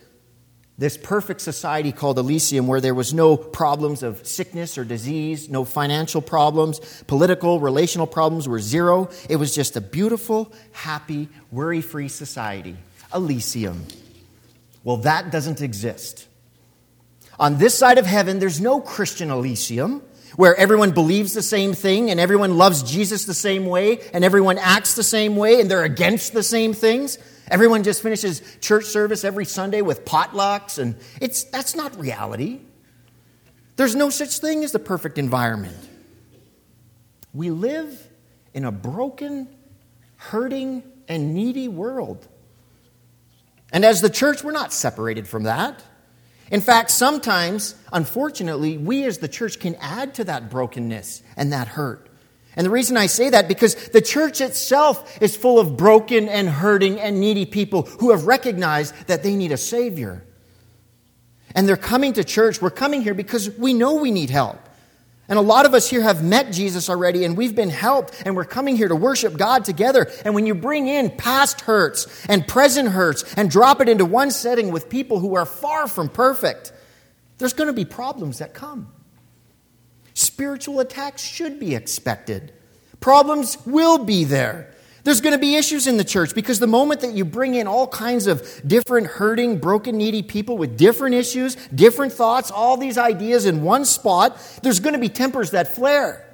this 0.78 0.96
perfect 0.96 1.42
society 1.42 1.92
called 1.92 2.18
Elysium 2.18 2.66
where 2.66 2.80
there 2.80 2.94
was 2.94 3.12
no 3.12 3.36
problems 3.36 4.02
of 4.02 4.26
sickness 4.26 4.78
or 4.78 4.84
disease, 4.84 5.50
no 5.50 5.66
financial 5.66 6.22
problems, 6.22 6.80
political, 7.06 7.60
relational 7.60 8.06
problems 8.06 8.48
were 8.48 8.60
zero. 8.60 9.10
It 9.28 9.36
was 9.36 9.54
just 9.54 9.76
a 9.76 9.82
beautiful, 9.82 10.50
happy, 10.72 11.28
worry 11.52 11.82
free 11.82 12.08
society. 12.08 12.78
Elysium. 13.14 13.84
Well, 14.84 14.98
that 14.98 15.30
doesn't 15.30 15.60
exist. 15.60 16.26
On 17.38 17.58
this 17.58 17.76
side 17.76 17.98
of 17.98 18.06
heaven, 18.06 18.38
there's 18.38 18.60
no 18.60 18.80
Christian 18.80 19.30
Elysium. 19.30 20.02
where 20.36 20.54
everyone 20.54 20.92
believes 20.92 21.34
the 21.34 21.42
same 21.42 21.74
thing 21.74 22.08
and 22.08 22.20
everyone 22.20 22.56
loves 22.56 22.84
Jesus 22.84 23.24
the 23.24 23.34
same 23.34 23.66
way 23.66 23.98
and 24.14 24.24
everyone 24.24 24.58
acts 24.58 24.94
the 24.94 25.02
same 25.02 25.34
way 25.34 25.60
and 25.60 25.68
they're 25.68 25.82
against 25.82 26.32
the 26.32 26.42
same 26.42 26.72
things. 26.72 27.18
Everyone 27.50 27.82
just 27.82 28.00
finishes 28.00 28.40
church 28.60 28.84
service 28.84 29.24
every 29.24 29.44
Sunday 29.44 29.82
with 29.82 30.04
potlucks 30.04 30.78
and 30.78 30.94
it's 31.20 31.44
that's 31.44 31.74
not 31.74 31.98
reality. 31.98 32.60
There's 33.76 33.96
no 33.96 34.08
such 34.08 34.38
thing 34.38 34.62
as 34.62 34.72
the 34.72 34.78
perfect 34.78 35.18
environment. 35.18 35.76
We 37.34 37.50
live 37.50 38.08
in 38.54 38.64
a 38.64 38.72
broken, 38.72 39.48
hurting, 40.16 40.82
and 41.08 41.34
needy 41.34 41.66
world. 41.66 42.26
And 43.72 43.84
as 43.84 44.00
the 44.00 44.10
church, 44.10 44.42
we're 44.42 44.52
not 44.52 44.72
separated 44.72 45.28
from 45.28 45.44
that. 45.44 45.82
In 46.50 46.60
fact, 46.60 46.90
sometimes, 46.90 47.76
unfortunately, 47.92 48.76
we 48.76 49.04
as 49.04 49.18
the 49.18 49.28
church 49.28 49.60
can 49.60 49.76
add 49.76 50.14
to 50.14 50.24
that 50.24 50.50
brokenness 50.50 51.22
and 51.36 51.52
that 51.52 51.68
hurt. 51.68 52.08
And 52.56 52.66
the 52.66 52.70
reason 52.70 52.96
I 52.96 53.06
say 53.06 53.30
that 53.30 53.46
because 53.46 53.76
the 53.90 54.00
church 54.00 54.40
itself 54.40 55.22
is 55.22 55.36
full 55.36 55.60
of 55.60 55.76
broken 55.76 56.28
and 56.28 56.48
hurting 56.48 56.98
and 56.98 57.20
needy 57.20 57.46
people 57.46 57.82
who 57.82 58.10
have 58.10 58.26
recognized 58.26 59.06
that 59.06 59.22
they 59.22 59.36
need 59.36 59.52
a 59.52 59.56
savior. 59.56 60.24
And 61.54 61.68
they're 61.68 61.76
coming 61.76 62.12
to 62.14 62.24
church. 62.24 62.60
We're 62.60 62.70
coming 62.70 63.02
here 63.02 63.14
because 63.14 63.56
we 63.56 63.72
know 63.72 63.94
we 63.94 64.10
need 64.10 64.30
help. 64.30 64.58
And 65.30 65.38
a 65.38 65.42
lot 65.42 65.64
of 65.64 65.75
us 65.75 65.88
here 65.88 66.02
have 66.02 66.25
met 66.25 66.52
Jesus 66.52 66.90
already 66.90 67.25
and 67.25 67.37
we've 67.37 67.54
been 67.54 67.70
helped 67.70 68.20
and 68.26 68.34
we're 68.34 68.44
coming 68.44 68.76
here 68.76 68.88
to 68.88 68.96
worship 68.96 69.37
God 69.38 69.64
together. 69.64 70.10
And 70.25 70.34
when 70.34 70.44
you 70.44 70.56
bring 70.56 70.88
in 70.88 71.08
past 71.12 71.60
hurts 71.62 72.26
and 72.26 72.46
present 72.46 72.88
hurts 72.88 73.22
and 73.34 73.49
drop 73.49 73.80
it 73.80 73.88
into 73.88 74.04
one 74.04 74.32
setting 74.32 74.72
with 74.72 74.90
people 74.90 75.20
who 75.20 75.37
are 75.37 75.46
far 75.46 75.87
from 75.87 76.08
perfect, 76.08 76.72
there's 77.38 77.52
going 77.52 77.68
to 77.68 77.72
be 77.72 77.84
problems 77.84 78.40
that 78.40 78.54
come. 78.54 78.92
Spiritual 80.14 80.80
attacks 80.80 81.22
should 81.22 81.60
be 81.60 81.76
expected. 81.76 82.52
Problems 82.99 83.56
will 83.64 84.04
be 84.04 84.25
there. 84.25 84.75
There's 85.02 85.21
going 85.21 85.33
to 85.33 85.38
be 85.38 85.57
issues 85.57 85.87
in 85.87 85.97
the 85.97 86.04
church 86.04 86.35
because 86.35 86.59
the 86.59 86.66
moment 86.66 87.00
that 87.00 87.14
you 87.14 87.25
bring 87.25 87.54
in 87.54 87.66
all 87.66 87.87
kinds 87.87 88.26
of 88.26 88.47
different 88.66 89.07
hurting, 89.07 89.59
broken, 89.59 89.97
needy 89.97 90.23
people 90.23 90.59
with 90.59 90.76
different 90.76 91.14
issues, 91.14 91.57
different 91.69 92.12
thoughts, 92.12 92.50
all 92.50 92.76
these 92.76 92.99
ideas 92.99 93.47
in 93.47 93.62
one 93.62 93.85
spot, 93.85 94.37
there's 94.62 94.80
going 94.80 94.95
to 94.95 95.00
be 95.00 95.09
tempers 95.09 95.52
that 95.52 95.75
flare. 95.75 96.26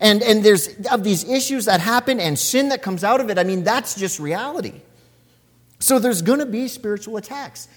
And, 0.00 0.22
and 0.22 0.42
there's 0.42 0.68
of 0.90 1.04
these 1.04 1.28
issues 1.28 1.66
that 1.66 1.80
happen 1.80 2.18
and 2.20 2.38
sin 2.38 2.70
that 2.70 2.82
comes 2.82 3.04
out 3.04 3.20
of 3.20 3.30
it. 3.30 3.38
I 3.38 3.44
mean, 3.44 3.64
that's 3.64 3.94
just 3.94 4.18
reality. 4.18 4.80
So 5.78 5.98
there's 5.98 6.22
going 6.22 6.40
to 6.40 6.46
be 6.46 6.68
spiritual 6.68 7.16
attacks 7.16 7.68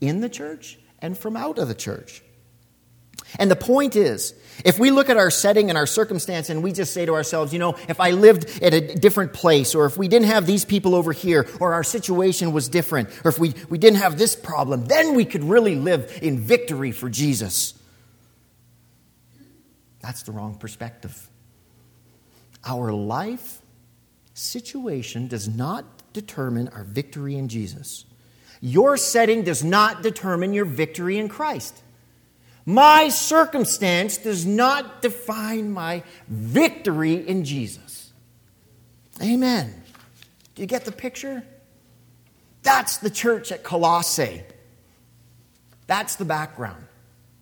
in 0.00 0.20
the 0.20 0.28
church 0.28 0.78
and 1.00 1.18
from 1.18 1.36
out 1.36 1.58
of 1.58 1.68
the 1.68 1.74
church. 1.74 2.22
And 3.38 3.50
the 3.50 3.56
point 3.56 3.96
is, 3.96 4.34
if 4.64 4.78
we 4.78 4.90
look 4.90 5.08
at 5.08 5.16
our 5.16 5.30
setting 5.30 5.70
and 5.70 5.78
our 5.78 5.86
circumstance 5.86 6.50
and 6.50 6.62
we 6.62 6.72
just 6.72 6.92
say 6.92 7.06
to 7.06 7.14
ourselves, 7.14 7.52
you 7.52 7.58
know, 7.58 7.76
if 7.88 8.00
I 8.00 8.10
lived 8.10 8.62
at 8.62 8.74
a 8.74 8.94
different 8.94 9.32
place, 9.32 9.74
or 9.74 9.86
if 9.86 9.96
we 9.96 10.08
didn't 10.08 10.28
have 10.28 10.46
these 10.46 10.64
people 10.64 10.94
over 10.94 11.12
here, 11.12 11.48
or 11.58 11.72
our 11.72 11.82
situation 11.82 12.52
was 12.52 12.68
different, 12.68 13.08
or 13.24 13.30
if 13.30 13.38
we, 13.38 13.54
we 13.68 13.78
didn't 13.78 13.98
have 13.98 14.18
this 14.18 14.36
problem, 14.36 14.84
then 14.86 15.14
we 15.14 15.24
could 15.24 15.44
really 15.44 15.74
live 15.74 16.18
in 16.22 16.38
victory 16.38 16.92
for 16.92 17.08
Jesus. 17.08 17.74
That's 20.00 20.22
the 20.22 20.32
wrong 20.32 20.56
perspective. 20.56 21.28
Our 22.64 22.92
life 22.92 23.62
situation 24.34 25.28
does 25.28 25.48
not 25.48 25.84
determine 26.12 26.68
our 26.68 26.84
victory 26.84 27.36
in 27.36 27.48
Jesus. 27.48 28.04
Your 28.60 28.96
setting 28.96 29.42
does 29.42 29.64
not 29.64 30.02
determine 30.02 30.52
your 30.52 30.64
victory 30.64 31.18
in 31.18 31.28
Christ. 31.28 31.81
My 32.64 33.08
circumstance 33.08 34.18
does 34.18 34.46
not 34.46 35.02
define 35.02 35.72
my 35.72 36.02
victory 36.28 37.14
in 37.14 37.44
Jesus. 37.44 38.12
Amen. 39.20 39.82
Do 40.54 40.62
you 40.62 40.68
get 40.68 40.84
the 40.84 40.92
picture? 40.92 41.42
That's 42.62 42.98
the 42.98 43.10
church 43.10 43.50
at 43.50 43.64
Colossae. 43.64 44.42
That's 45.86 46.16
the 46.16 46.24
background. 46.24 46.86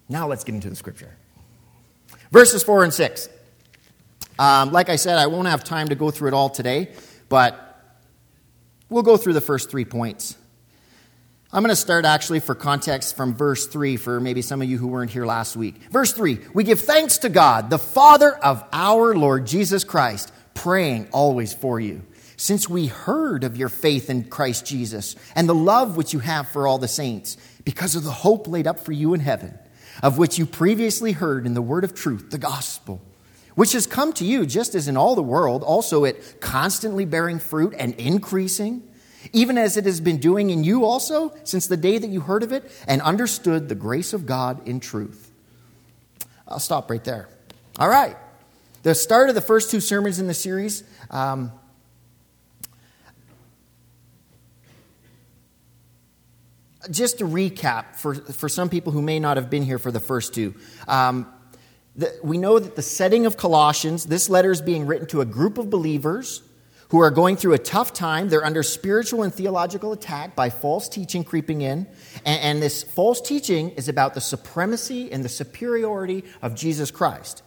Now 0.08 0.26
let's 0.26 0.44
get 0.44 0.54
into 0.54 0.70
the 0.70 0.76
scripture. 0.76 1.14
Verses 2.32 2.62
4 2.62 2.84
and 2.84 2.94
6. 2.94 3.28
Um, 4.38 4.72
like 4.72 4.88
I 4.88 4.96
said, 4.96 5.18
I 5.18 5.26
won't 5.26 5.48
have 5.48 5.64
time 5.64 5.88
to 5.88 5.94
go 5.94 6.10
through 6.10 6.28
it 6.28 6.34
all 6.34 6.48
today, 6.48 6.88
but 7.28 7.94
we'll 8.88 9.02
go 9.02 9.16
through 9.16 9.34
the 9.34 9.40
first 9.40 9.70
three 9.70 9.84
points. 9.84 10.36
I'm 11.52 11.64
going 11.64 11.70
to 11.70 11.76
start 11.76 12.04
actually 12.04 12.38
for 12.38 12.54
context 12.54 13.16
from 13.16 13.34
verse 13.34 13.66
3 13.66 13.96
for 13.96 14.20
maybe 14.20 14.40
some 14.40 14.62
of 14.62 14.70
you 14.70 14.78
who 14.78 14.86
weren't 14.86 15.10
here 15.10 15.26
last 15.26 15.56
week. 15.56 15.74
Verse 15.90 16.12
3 16.12 16.38
We 16.54 16.62
give 16.62 16.80
thanks 16.80 17.18
to 17.18 17.28
God, 17.28 17.70
the 17.70 17.78
Father 17.78 18.32
of 18.36 18.64
our 18.72 19.16
Lord 19.16 19.48
Jesus 19.48 19.82
Christ, 19.82 20.32
praying 20.54 21.08
always 21.10 21.52
for 21.52 21.80
you. 21.80 22.02
Since 22.36 22.68
we 22.68 22.86
heard 22.86 23.42
of 23.42 23.56
your 23.56 23.68
faith 23.68 24.08
in 24.08 24.24
Christ 24.24 24.64
Jesus 24.64 25.16
and 25.34 25.48
the 25.48 25.54
love 25.54 25.96
which 25.96 26.12
you 26.12 26.20
have 26.20 26.48
for 26.48 26.68
all 26.68 26.78
the 26.78 26.86
saints, 26.86 27.36
because 27.64 27.96
of 27.96 28.04
the 28.04 28.12
hope 28.12 28.46
laid 28.46 28.68
up 28.68 28.78
for 28.78 28.92
you 28.92 29.12
in 29.12 29.20
heaven, 29.20 29.58
of 30.04 30.18
which 30.18 30.38
you 30.38 30.46
previously 30.46 31.10
heard 31.10 31.46
in 31.46 31.54
the 31.54 31.62
word 31.62 31.82
of 31.82 31.96
truth, 31.96 32.30
the 32.30 32.38
gospel, 32.38 33.02
which 33.56 33.72
has 33.72 33.88
come 33.88 34.12
to 34.12 34.24
you 34.24 34.46
just 34.46 34.76
as 34.76 34.86
in 34.86 34.96
all 34.96 35.16
the 35.16 35.22
world, 35.22 35.64
also 35.64 36.04
it 36.04 36.40
constantly 36.40 37.04
bearing 37.04 37.40
fruit 37.40 37.74
and 37.76 37.94
increasing 37.94 38.84
even 39.32 39.58
as 39.58 39.76
it 39.76 39.84
has 39.84 40.00
been 40.00 40.18
doing 40.18 40.50
in 40.50 40.64
you 40.64 40.84
also 40.84 41.34
since 41.44 41.66
the 41.66 41.76
day 41.76 41.98
that 41.98 42.08
you 42.08 42.20
heard 42.20 42.42
of 42.42 42.52
it 42.52 42.70
and 42.86 43.02
understood 43.02 43.68
the 43.68 43.74
grace 43.74 44.12
of 44.12 44.26
God 44.26 44.66
in 44.66 44.80
truth. 44.80 45.30
I'll 46.48 46.58
stop 46.58 46.90
right 46.90 47.04
there. 47.04 47.28
All 47.78 47.88
right. 47.88 48.16
The 48.82 48.94
start 48.94 49.28
of 49.28 49.34
the 49.34 49.40
first 49.40 49.70
two 49.70 49.80
sermons 49.80 50.18
in 50.18 50.26
the 50.26 50.34
series. 50.34 50.82
Um, 51.10 51.52
just 56.90 57.18
to 57.18 57.24
recap 57.24 57.96
for, 57.96 58.14
for 58.14 58.48
some 58.48 58.68
people 58.68 58.92
who 58.92 59.02
may 59.02 59.20
not 59.20 59.36
have 59.36 59.50
been 59.50 59.62
here 59.62 59.78
for 59.78 59.92
the 59.92 60.00
first 60.00 60.34
two. 60.34 60.54
Um, 60.88 61.26
the, 61.94 62.12
we 62.22 62.38
know 62.38 62.58
that 62.58 62.76
the 62.76 62.82
setting 62.82 63.26
of 63.26 63.36
Colossians, 63.36 64.06
this 64.06 64.30
letter 64.30 64.50
is 64.50 64.62
being 64.62 64.86
written 64.86 65.06
to 65.08 65.20
a 65.20 65.26
group 65.26 65.58
of 65.58 65.68
believers 65.68 66.42
who 66.90 66.98
are 66.98 67.10
going 67.10 67.36
through 67.36 67.54
a 67.54 67.58
tough 67.58 67.92
time. 67.92 68.28
They're 68.28 68.44
under 68.44 68.62
spiritual 68.62 69.22
and 69.22 69.32
theological 69.32 69.92
attack 69.92 70.34
by 70.34 70.50
false 70.50 70.88
teaching 70.88 71.24
creeping 71.24 71.62
in. 71.62 71.86
And, 72.24 72.40
and, 72.42 72.62
this 72.62 72.82
false 72.82 73.20
teaching 73.20 73.70
is 73.70 73.88
about 73.88 74.14
the 74.14 74.20
supremacy 74.20 75.10
and 75.10 75.24
the 75.24 75.28
superiority 75.28 76.24
of 76.42 76.54
Jesus 76.54 76.90
Christ. 76.90 77.42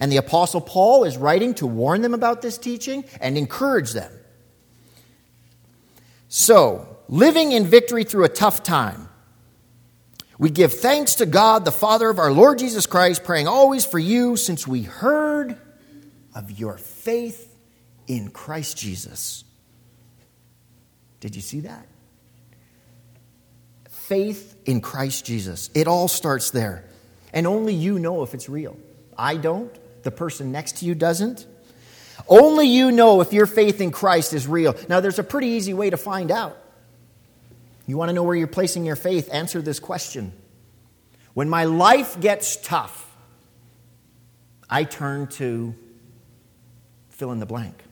And 0.00 0.10
the 0.10 0.16
Apostle 0.16 0.62
Paul 0.62 1.04
is 1.04 1.16
writing 1.16 1.54
to 1.54 1.66
warn 1.66 2.00
them 2.00 2.14
about 2.14 2.42
this 2.42 2.58
teaching 2.58 3.04
and 3.20 3.36
encourage 3.36 3.92
them. 3.92 4.12
So, 6.28 6.98
living 7.08 7.52
in 7.52 7.66
victory 7.66 8.04
through 8.04 8.24
a 8.24 8.30
tough 8.30 8.62
time. 8.62 9.08
We 10.38 10.50
give 10.50 10.74
thanks 10.74 11.14
to 11.16 11.26
God, 11.26 11.64
the 11.64 11.72
Father 11.72 12.10
of 12.10 12.18
our 12.18 12.32
Lord 12.32 12.58
Jesus 12.58 12.86
Christ, 12.86 13.24
praying 13.24 13.46
always 13.48 13.86
for 13.86 13.98
you 13.98 14.36
since 14.36 14.66
we 14.66 14.82
heard 14.82 15.58
of 16.34 16.50
your 16.50 16.76
faith 16.76 17.45
in 18.06 18.30
Christ 18.30 18.76
Jesus. 18.76 19.44
Did 21.20 21.34
you 21.34 21.42
see 21.42 21.60
that? 21.60 21.86
Faith 23.88 24.56
in 24.64 24.80
Christ 24.80 25.24
Jesus. 25.24 25.70
It 25.74 25.88
all 25.88 26.08
starts 26.08 26.50
there. 26.50 26.84
And 27.32 27.46
only 27.46 27.74
you 27.74 27.98
know 27.98 28.22
if 28.22 28.34
it's 28.34 28.48
real. 28.48 28.76
I 29.18 29.36
don't. 29.36 29.74
The 30.02 30.10
person 30.10 30.52
next 30.52 30.78
to 30.78 30.84
you 30.84 30.94
doesn't. 30.94 31.46
Only 32.28 32.66
you 32.66 32.92
know 32.92 33.20
if 33.20 33.32
your 33.32 33.46
faith 33.46 33.80
in 33.80 33.90
Christ 33.90 34.32
is 34.32 34.46
real. 34.46 34.76
Now, 34.88 35.00
there's 35.00 35.18
a 35.18 35.24
pretty 35.24 35.48
easy 35.48 35.74
way 35.74 35.90
to 35.90 35.96
find 35.96 36.30
out. 36.30 36.56
You 37.86 37.96
want 37.96 38.08
to 38.08 38.12
know 38.12 38.22
where 38.22 38.34
you're 38.34 38.46
placing 38.46 38.84
your 38.84 38.96
faith? 38.96 39.28
Answer 39.32 39.62
this 39.62 39.78
question. 39.78 40.32
When 41.34 41.48
my 41.48 41.64
life 41.64 42.18
gets 42.20 42.56
tough, 42.56 43.14
I 44.68 44.84
turn 44.84 45.28
to 45.28 45.74
fill 47.10 47.32
in 47.32 47.38
the 47.38 47.46
blank. 47.46 47.82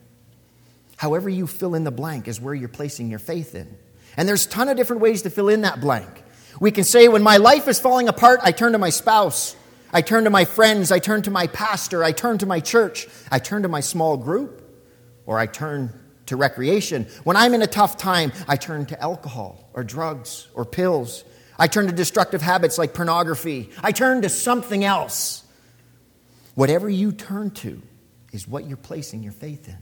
However, 0.97 1.29
you 1.29 1.47
fill 1.47 1.75
in 1.75 1.83
the 1.83 1.91
blank 1.91 2.27
is 2.27 2.39
where 2.39 2.53
you're 2.53 2.69
placing 2.69 3.09
your 3.09 3.19
faith 3.19 3.55
in. 3.55 3.77
And 4.17 4.27
there's 4.27 4.45
a 4.45 4.49
ton 4.49 4.69
of 4.69 4.77
different 4.77 5.01
ways 5.01 5.23
to 5.23 5.29
fill 5.29 5.49
in 5.49 5.61
that 5.61 5.81
blank. 5.81 6.23
We 6.59 6.71
can 6.71 6.85
say, 6.85 7.07
when 7.07 7.23
my 7.23 7.37
life 7.37 7.67
is 7.67 7.79
falling 7.79 8.07
apart, 8.07 8.39
I 8.43 8.51
turn 8.51 8.71
to 8.71 8.77
my 8.77 8.89
spouse, 8.89 9.55
I 9.91 10.01
turn 10.01 10.23
to 10.23 10.29
my 10.29 10.45
friends, 10.45 10.91
I 10.91 10.99
turn 10.99 11.21
to 11.23 11.31
my 11.31 11.47
pastor, 11.47 12.03
I 12.03 12.13
turn 12.13 12.37
to 12.37 12.45
my 12.45 12.61
church, 12.61 13.07
I 13.29 13.39
turn 13.39 13.63
to 13.63 13.67
my 13.67 13.81
small 13.81 14.15
group, 14.15 14.61
or 15.25 15.37
I 15.37 15.47
turn 15.47 15.93
to 16.27 16.37
recreation. 16.37 17.07
When 17.23 17.35
I'm 17.35 17.53
in 17.53 17.61
a 17.61 17.67
tough 17.67 17.97
time, 17.97 18.31
I 18.47 18.55
turn 18.55 18.85
to 18.87 19.01
alcohol 19.01 19.69
or 19.73 19.83
drugs 19.83 20.47
or 20.53 20.65
pills. 20.65 21.23
I 21.57 21.67
turn 21.67 21.87
to 21.87 21.93
destructive 21.93 22.41
habits 22.41 22.77
like 22.77 22.93
pornography. 22.93 23.69
I 23.83 23.91
turn 23.91 24.21
to 24.21 24.29
something 24.29 24.83
else. 24.83 25.43
Whatever 26.55 26.89
you 26.89 27.11
turn 27.11 27.51
to 27.51 27.81
is 28.31 28.47
what 28.47 28.65
you're 28.65 28.77
placing 28.77 29.23
your 29.23 29.33
faith 29.33 29.67
in. 29.67 29.77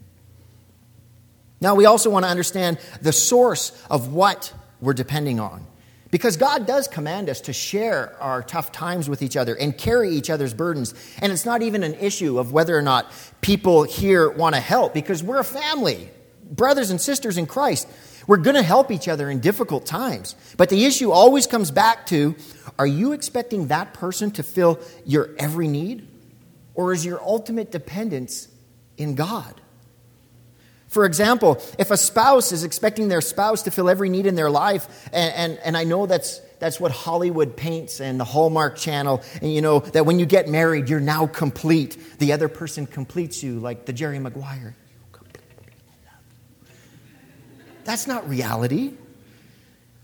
Now, 1.64 1.76
we 1.76 1.86
also 1.86 2.10
want 2.10 2.26
to 2.26 2.30
understand 2.30 2.78
the 3.02 3.14
source 3.14 3.72
of 3.90 4.14
what 4.14 4.54
we're 4.82 4.94
depending 4.94 5.40
on. 5.40 5.66
Because 6.12 6.36
God 6.38 6.68
does 6.68 6.88
command 6.90 7.30
us 7.30 7.42
to 7.42 7.54
share 7.54 8.16
our 8.22 8.44
tough 8.44 8.72
times 8.72 9.10
with 9.10 9.24
each 9.24 9.38
other 9.38 9.56
and 9.56 9.76
carry 9.76 10.12
each 10.12 10.30
other's 10.30 10.54
burdens. 10.54 10.94
And 11.22 11.32
it's 11.32 11.46
not 11.46 11.64
even 11.64 11.82
an 11.82 11.96
issue 11.96 12.38
of 12.38 12.52
whether 12.52 12.78
or 12.78 12.82
not 12.82 13.12
people 13.42 13.84
here 13.84 14.30
want 14.30 14.56
to 14.56 14.62
help, 14.62 14.94
because 14.94 15.24
we're 15.24 15.40
a 15.40 15.44
family, 15.44 16.10
brothers 16.52 16.92
and 16.92 17.00
sisters 17.00 17.38
in 17.38 17.48
Christ. 17.48 17.88
We're 18.28 18.38
going 18.38 18.58
to 18.58 18.62
help 18.62 18.92
each 18.92 19.08
other 19.08 19.30
in 19.30 19.40
difficult 19.40 19.86
times. 19.86 20.36
But 20.58 20.70
the 20.70 20.86
issue 20.86 21.12
always 21.12 21.48
comes 21.48 21.72
back 21.72 22.06
to 22.08 22.36
are 22.78 22.88
you 22.88 23.14
expecting 23.14 23.68
that 23.68 23.94
person 23.94 24.32
to 24.32 24.44
fill 24.44 24.82
your 25.06 25.30
every 25.40 25.70
need? 25.70 26.08
Or 26.76 26.92
is 26.92 27.06
your 27.06 27.22
ultimate 27.22 27.72
dependence 27.72 28.50
in 28.98 29.16
God? 29.16 29.62
For 30.94 31.06
example, 31.06 31.60
if 31.80 31.90
a 31.90 31.98
spouse 31.98 32.52
is 32.52 32.64
expecting 32.64 33.08
their 33.08 33.20
spouse 33.20 33.64
to 33.64 33.72
fill 33.72 33.90
every 33.90 34.10
need 34.10 34.28
in 34.28 34.36
their 34.36 34.52
life, 34.52 35.10
and, 35.12 35.34
and, 35.34 35.60
and, 35.66 35.76
I 35.76 35.86
know 35.86 36.06
that's, 36.06 36.40
that's 36.60 36.80
what 36.80 36.92
Hollywood 36.92 37.58
paints 37.58 38.00
and 38.00 38.20
the 38.20 38.24
Hallmark 38.24 38.78
Channel, 38.78 39.24
and 39.42 39.52
you 39.52 39.64
know 39.64 39.80
that 39.80 40.06
when 40.06 40.20
you 40.20 40.28
get 40.28 40.48
married, 40.48 40.90
you're 40.90 41.00
now 41.00 41.26
complete. 41.26 41.98
The 42.20 42.34
other 42.34 42.48
person 42.48 42.86
completes 42.86 43.42
you, 43.42 43.60
like 43.60 43.88
the 43.88 43.94
Jerry 43.94 44.20
Maguire. 44.20 44.76
That's 47.86 48.06
not 48.06 48.30
reality. 48.30 48.94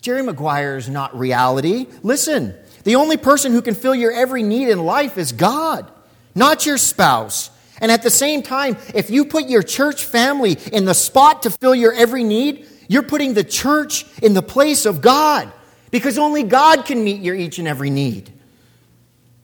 Jerry 0.02 0.24
Maguire 0.24 0.76
is 0.76 0.90
not 0.90 1.16
reality. 1.16 1.86
Listen, 2.02 2.56
the 2.84 2.96
only 2.96 3.18
person 3.18 3.52
who 3.52 3.62
can 3.62 3.76
fill 3.76 3.94
your 3.94 4.12
every 4.12 4.42
need 4.42 4.70
in 4.70 4.84
life 4.84 5.20
is 5.20 5.34
God, 5.34 5.88
not 6.34 6.66
your 6.66 6.80
spouse. 6.80 7.52
And 7.82 7.92
at 7.92 8.04
the 8.04 8.10
same 8.10 8.44
time, 8.44 8.78
if 8.94 9.10
you 9.10 9.26
put 9.26 9.48
your 9.48 9.64
church 9.64 10.06
family 10.06 10.58
in 10.72 10.86
the 10.86 10.94
spot 10.94 11.44
to 11.44 11.50
fill 11.50 11.76
your 11.76 11.94
every 11.94 12.24
need, 12.24 12.68
you're 12.88 13.04
putting 13.04 13.34
the 13.34 13.44
church 13.44 14.06
in 14.22 14.34
the 14.34 14.42
place 14.42 14.86
of 14.86 15.02
God 15.02 15.52
because 15.92 16.18
only 16.18 16.44
God 16.44 16.86
can 16.86 17.04
meet 17.04 17.22
your 17.22 17.36
each 17.36 17.60
and 17.60 17.68
every 17.68 17.90
need. 17.90 18.32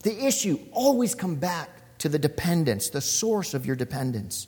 The 0.03 0.25
issue 0.25 0.59
always 0.71 1.15
come 1.15 1.35
back 1.35 1.69
to 1.99 2.09
the 2.09 2.19
dependence, 2.19 2.89
the 2.89 3.01
source 3.01 3.53
of 3.53 3.65
your 3.65 3.75
dependence. 3.75 4.47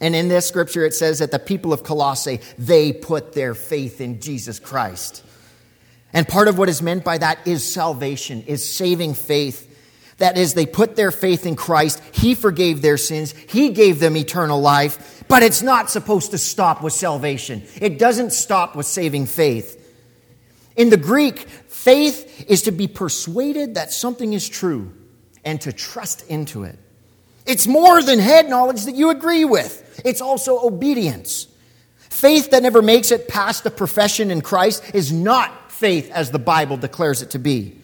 And 0.00 0.14
in 0.14 0.28
this 0.28 0.46
scripture, 0.46 0.84
it 0.84 0.94
says 0.94 1.20
that 1.20 1.30
the 1.30 1.38
people 1.38 1.72
of 1.72 1.84
Colossae, 1.84 2.40
they 2.58 2.92
put 2.92 3.32
their 3.32 3.54
faith 3.54 4.00
in 4.00 4.20
Jesus 4.20 4.58
Christ. 4.58 5.24
And 6.12 6.26
part 6.26 6.48
of 6.48 6.58
what 6.58 6.68
is 6.68 6.80
meant 6.80 7.04
by 7.04 7.18
that 7.18 7.46
is 7.46 7.70
salvation, 7.70 8.42
is 8.46 8.68
saving 8.68 9.14
faith. 9.14 9.70
That 10.24 10.38
is, 10.38 10.54
they 10.54 10.64
put 10.64 10.96
their 10.96 11.10
faith 11.10 11.44
in 11.44 11.54
Christ. 11.54 12.02
He 12.12 12.34
forgave 12.34 12.80
their 12.80 12.96
sins. 12.96 13.32
He 13.32 13.68
gave 13.68 14.00
them 14.00 14.16
eternal 14.16 14.58
life. 14.58 15.22
But 15.28 15.42
it's 15.42 15.60
not 15.60 15.90
supposed 15.90 16.30
to 16.30 16.38
stop 16.38 16.82
with 16.82 16.94
salvation. 16.94 17.62
It 17.78 17.98
doesn't 17.98 18.30
stop 18.30 18.74
with 18.74 18.86
saving 18.86 19.26
faith. 19.26 19.78
In 20.76 20.88
the 20.88 20.96
Greek, 20.96 21.40
faith 21.40 22.46
is 22.48 22.62
to 22.62 22.72
be 22.72 22.88
persuaded 22.88 23.74
that 23.74 23.92
something 23.92 24.32
is 24.32 24.48
true 24.48 24.94
and 25.44 25.60
to 25.60 25.74
trust 25.74 26.26
into 26.30 26.64
it. 26.64 26.78
It's 27.44 27.66
more 27.66 28.02
than 28.02 28.18
head 28.18 28.48
knowledge 28.48 28.86
that 28.86 28.94
you 28.94 29.10
agree 29.10 29.44
with, 29.44 30.00
it's 30.06 30.22
also 30.22 30.58
obedience. 30.66 31.48
Faith 31.98 32.50
that 32.52 32.62
never 32.62 32.80
makes 32.80 33.10
it 33.10 33.28
past 33.28 33.62
the 33.62 33.70
profession 33.70 34.30
in 34.30 34.40
Christ 34.40 34.94
is 34.94 35.12
not 35.12 35.70
faith 35.70 36.10
as 36.12 36.30
the 36.30 36.38
Bible 36.38 36.78
declares 36.78 37.20
it 37.20 37.32
to 37.32 37.38
be. 37.38 37.76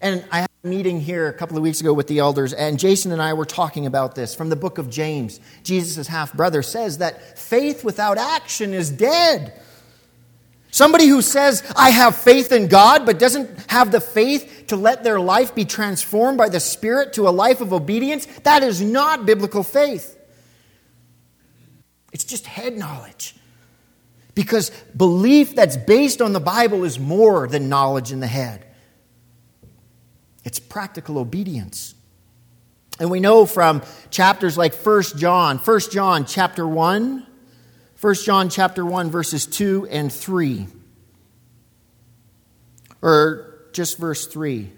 And 0.00 0.24
I 0.32 0.46
meeting 0.66 1.00
here 1.00 1.28
a 1.28 1.32
couple 1.32 1.56
of 1.56 1.62
weeks 1.62 1.80
ago 1.80 1.92
with 1.92 2.08
the 2.08 2.18
elders, 2.18 2.52
and 2.52 2.78
Jason 2.78 3.12
and 3.12 3.22
I 3.22 3.32
were 3.32 3.44
talking 3.44 3.86
about 3.86 4.14
this 4.14 4.34
from 4.34 4.50
the 4.50 4.56
book 4.56 4.78
of 4.78 4.90
James. 4.90 5.40
Jesus' 5.62 6.06
half 6.06 6.32
brother 6.34 6.62
says 6.62 6.98
that 6.98 7.38
faith 7.38 7.84
without 7.84 8.18
action 8.18 8.74
is 8.74 8.90
dead. 8.90 9.58
Somebody 10.70 11.06
who 11.06 11.22
says, 11.22 11.62
I 11.74 11.88
have 11.88 12.16
faith 12.16 12.52
in 12.52 12.68
God, 12.68 13.06
but 13.06 13.18
doesn't 13.18 13.70
have 13.70 13.92
the 13.92 14.00
faith 14.00 14.64
to 14.66 14.76
let 14.76 15.04
their 15.04 15.18
life 15.18 15.54
be 15.54 15.64
transformed 15.64 16.36
by 16.36 16.50
the 16.50 16.60
Spirit 16.60 17.14
to 17.14 17.28
a 17.28 17.30
life 17.30 17.62
of 17.62 17.72
obedience, 17.72 18.26
that 18.42 18.62
is 18.62 18.82
not 18.82 19.24
biblical 19.24 19.62
faith. 19.62 20.18
It's 22.12 22.24
just 22.24 22.46
head 22.46 22.76
knowledge. 22.76 23.36
Because 24.34 24.70
belief 24.94 25.54
that's 25.54 25.78
based 25.78 26.20
on 26.20 26.34
the 26.34 26.40
Bible 26.40 26.84
is 26.84 26.98
more 26.98 27.46
than 27.46 27.70
knowledge 27.70 28.12
in 28.12 28.20
the 28.20 28.26
head. 28.26 28.65
It's 30.46 30.60
practical 30.60 31.18
obedience. 31.18 31.96
And 33.00 33.10
we 33.10 33.18
know 33.18 33.46
from 33.46 33.82
chapters 34.10 34.56
like 34.56 34.74
1 34.74 35.02
John, 35.16 35.58
1 35.58 35.80
John 35.90 36.24
chapter 36.24 36.66
1, 36.66 37.26
1 38.00 38.14
John 38.14 38.48
chapter 38.48 38.86
1 38.86 39.10
verses 39.10 39.44
2 39.44 39.88
and 39.90 40.10
3. 40.10 40.68
Or 43.02 43.58
just 43.72 43.98
verse 43.98 44.28
3. 44.28 44.70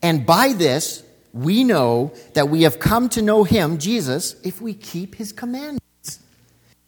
And 0.00 0.24
by 0.24 0.54
this 0.54 1.04
we 1.34 1.62
know 1.62 2.14
that 2.32 2.48
we 2.48 2.62
have 2.62 2.78
come 2.78 3.10
to 3.10 3.20
know 3.20 3.44
him, 3.44 3.76
Jesus, 3.76 4.34
if 4.42 4.62
we 4.62 4.72
keep 4.72 5.16
his 5.16 5.30
commandments. 5.30 6.20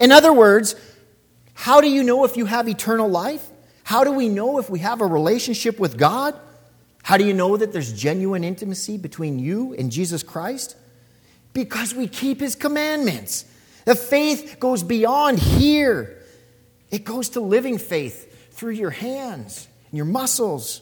In 0.01 0.11
other 0.11 0.33
words, 0.33 0.77
how 1.53 1.83
do 1.83 1.91
you 1.91 2.03
know 2.03 2.25
if 2.25 2.39
you 2.39 2.47
have 2.47 2.71
eternal 2.71 3.09
life? 3.09 3.51
How 3.83 4.03
do 4.03 4.13
we 4.13 4.31
know 4.31 4.59
if 4.59 4.71
we 4.71 4.79
have 4.79 5.03
a 5.03 5.07
relationship 5.07 5.79
with 5.79 5.99
God? 5.99 6.41
How 7.05 7.19
do 7.19 7.25
you 7.25 7.35
know 7.35 7.59
that 7.59 7.71
there's 7.71 7.93
genuine 7.93 8.43
intimacy 8.43 8.97
between 8.97 9.39
you 9.39 9.75
and 9.75 9.93
Jesus 9.93 10.23
Christ? 10.23 10.75
Because 11.53 11.95
we 11.95 12.09
keep 12.09 12.41
his 12.41 12.57
commandments. 12.57 13.45
The 13.85 13.95
faith 13.95 14.57
goes 14.59 14.83
beyond 14.83 15.39
here, 15.39 16.19
it 16.91 17.05
goes 17.05 17.29
to 17.31 17.41
living 17.41 17.77
faith 17.77 18.53
through 18.53 18.73
your 18.73 18.91
hands 18.91 19.69
and 19.91 19.99
your 19.99 20.07
muscles. 20.07 20.81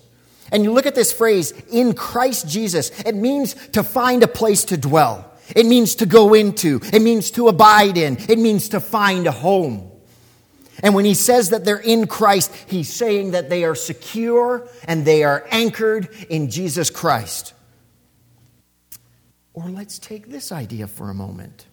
And 0.52 0.62
you 0.62 0.72
look 0.72 0.86
at 0.86 0.94
this 0.94 1.12
phrase, 1.12 1.52
in 1.72 1.92
Christ 1.92 2.48
Jesus, 2.48 2.90
it 3.00 3.16
means 3.16 3.54
to 3.70 3.82
find 3.82 4.22
a 4.22 4.28
place 4.28 4.64
to 4.66 4.76
dwell. 4.76 5.28
It 5.56 5.66
means 5.66 5.96
to 5.96 6.06
go 6.06 6.34
into. 6.34 6.80
It 6.92 7.02
means 7.02 7.32
to 7.32 7.48
abide 7.48 7.98
in. 7.98 8.16
It 8.28 8.38
means 8.38 8.68
to 8.68 8.80
find 8.80 9.26
a 9.26 9.32
home. 9.32 9.90
And 10.82 10.94
when 10.96 11.04
he 11.04 11.14
says 11.14 11.50
that 11.50 11.64
they're 11.64 11.78
in 11.78 12.08
Christ, 12.08 12.52
he's 12.66 12.92
saying 12.92 13.30
that 13.30 13.48
they 13.48 13.64
are 13.64 13.76
secure 13.76 14.68
and 14.84 15.04
they 15.04 15.22
are 15.22 15.46
anchored 15.50 16.08
in 16.28 16.50
Jesus 16.50 16.90
Christ. 16.90 17.54
Or 19.54 19.68
let's 19.68 19.98
take 19.98 20.28
this 20.28 20.50
idea 20.50 20.88
for 20.88 21.08
a 21.08 21.14
moment. 21.14 21.66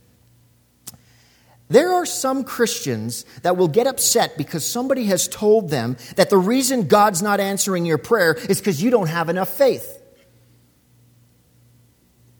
There 1.69 1.93
are 1.93 2.05
some 2.05 2.43
Christians 2.43 3.25
that 3.43 3.55
will 3.55 3.67
get 3.67 3.87
upset 3.87 4.37
because 4.37 4.65
somebody 4.65 5.05
has 5.05 5.27
told 5.27 5.69
them 5.69 5.97
that 6.15 6.29
the 6.29 6.37
reason 6.37 6.87
God's 6.87 7.21
not 7.21 7.39
answering 7.39 7.85
your 7.85 7.99
prayer 7.99 8.33
is 8.33 8.59
because 8.59 8.81
you 8.81 8.89
don't 8.89 9.07
have 9.07 9.29
enough 9.29 9.49
faith. 9.49 10.01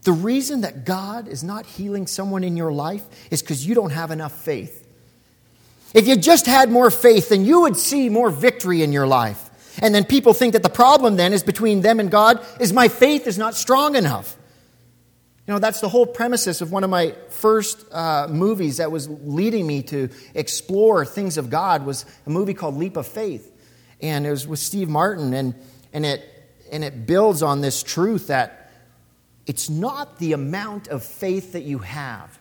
The 0.01 0.11
reason 0.11 0.61
that 0.61 0.85
God 0.85 1.27
is 1.27 1.43
not 1.43 1.65
healing 1.65 2.07
someone 2.07 2.43
in 2.43 2.57
your 2.57 2.71
life 2.71 3.03
is 3.29 3.41
because 3.41 3.65
you 3.65 3.75
don't 3.75 3.91
have 3.91 4.09
enough 4.09 4.33
faith. 4.33 4.87
If 5.93 6.07
you 6.07 6.15
just 6.15 6.45
had 6.45 6.71
more 6.71 6.91
faith, 6.91 7.29
then 7.29 7.45
you 7.45 7.61
would 7.61 7.77
see 7.77 8.09
more 8.09 8.29
victory 8.29 8.83
in 8.83 8.91
your 8.91 9.07
life. 9.07 9.49
And 9.81 9.95
then 9.95 10.03
people 10.03 10.33
think 10.33 10.53
that 10.53 10.63
the 10.63 10.69
problem 10.69 11.15
then 11.15 11.33
is 11.33 11.43
between 11.43 11.81
them 11.81 11.99
and 11.99 12.11
God 12.11 12.45
is 12.59 12.73
my 12.73 12.87
faith 12.87 13.27
is 13.27 13.37
not 13.37 13.55
strong 13.55 13.95
enough. 13.95 14.35
You 15.47 15.53
know, 15.53 15.59
that's 15.59 15.81
the 15.81 15.89
whole 15.89 16.05
premises 16.05 16.61
of 16.61 16.71
one 16.71 16.83
of 16.83 16.91
my 16.91 17.15
first 17.29 17.83
uh, 17.91 18.27
movies 18.29 18.77
that 18.77 18.91
was 18.91 19.09
leading 19.09 19.65
me 19.65 19.81
to 19.83 20.09
explore 20.35 21.05
things 21.05 21.37
of 21.37 21.49
God 21.49 21.85
was 21.85 22.05
a 22.27 22.29
movie 22.29 22.53
called 22.53 22.77
Leap 22.77 22.97
of 22.97 23.07
Faith. 23.07 23.51
And 23.99 24.27
it 24.27 24.29
was 24.29 24.47
with 24.47 24.59
Steve 24.59 24.89
Martin, 24.89 25.33
and, 25.33 25.55
and, 25.91 26.05
it, 26.05 26.23
and 26.71 26.83
it 26.83 27.07
builds 27.07 27.41
on 27.41 27.61
this 27.61 27.81
truth 27.81 28.27
that 28.27 28.71
it's 29.47 29.69
not 29.69 30.19
the 30.19 30.33
amount 30.33 30.87
of 30.87 31.03
faith 31.03 31.53
that 31.53 31.63
you 31.63 31.79
have, 31.79 32.38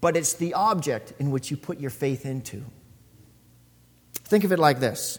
but 0.00 0.16
it's 0.16 0.34
the 0.34 0.54
object 0.54 1.12
in 1.18 1.30
which 1.30 1.50
you 1.50 1.56
put 1.56 1.80
your 1.80 1.90
faith 1.90 2.26
into. 2.26 2.64
Think 4.24 4.44
of 4.44 4.52
it 4.52 4.58
like 4.58 4.80
this 4.80 5.18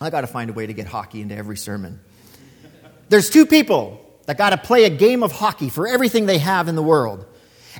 I 0.00 0.10
got 0.10 0.22
to 0.22 0.26
find 0.26 0.50
a 0.50 0.52
way 0.52 0.66
to 0.66 0.72
get 0.72 0.86
hockey 0.86 1.20
into 1.20 1.36
every 1.36 1.56
sermon. 1.56 2.00
There's 3.08 3.30
two 3.30 3.46
people 3.46 4.00
that 4.26 4.38
got 4.38 4.50
to 4.50 4.56
play 4.56 4.84
a 4.84 4.90
game 4.90 5.22
of 5.22 5.32
hockey 5.32 5.68
for 5.68 5.86
everything 5.86 6.26
they 6.26 6.38
have 6.38 6.68
in 6.68 6.76
the 6.76 6.82
world. 6.82 7.26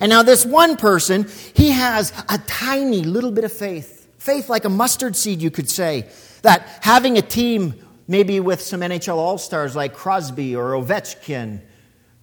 And 0.00 0.10
now, 0.10 0.22
this 0.22 0.46
one 0.46 0.76
person, 0.76 1.28
he 1.54 1.70
has 1.70 2.12
a 2.28 2.38
tiny 2.46 3.02
little 3.02 3.30
bit 3.30 3.44
of 3.44 3.52
faith. 3.52 4.08
Faith 4.18 4.48
like 4.48 4.64
a 4.64 4.70
mustard 4.70 5.16
seed, 5.16 5.42
you 5.42 5.50
could 5.50 5.68
say. 5.68 6.08
That 6.42 6.66
having 6.80 7.18
a 7.18 7.22
team, 7.22 7.74
maybe 8.08 8.40
with 8.40 8.60
some 8.60 8.80
NHL 8.80 9.16
All 9.16 9.38
Stars 9.38 9.76
like 9.76 9.94
Crosby 9.94 10.56
or 10.56 10.72
Ovechkin, 10.72 11.60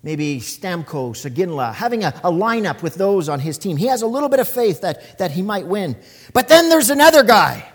maybe 0.03 0.39
Stamkos, 0.39 1.29
Iginla, 1.29 1.73
having 1.73 2.03
a, 2.03 2.09
a 2.23 2.31
lineup 2.31 2.81
with 2.81 2.95
those 2.95 3.29
on 3.29 3.39
his 3.39 3.57
team. 3.57 3.77
He 3.77 3.87
has 3.87 4.01
a 4.01 4.07
little 4.07 4.29
bit 4.29 4.39
of 4.39 4.47
faith 4.47 4.81
that, 4.81 5.17
that 5.17 5.31
he 5.31 5.41
might 5.41 5.67
win. 5.67 5.95
But 6.33 6.47
then 6.47 6.69
there's 6.69 6.89
another 6.89 7.23
guy, 7.23 7.69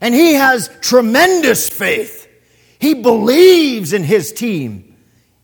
and 0.00 0.14
he 0.14 0.34
has 0.34 0.70
tremendous 0.80 1.68
faith. 1.68 2.28
He 2.78 2.94
believes 2.94 3.92
in 3.92 4.04
his 4.04 4.32
team, 4.32 4.96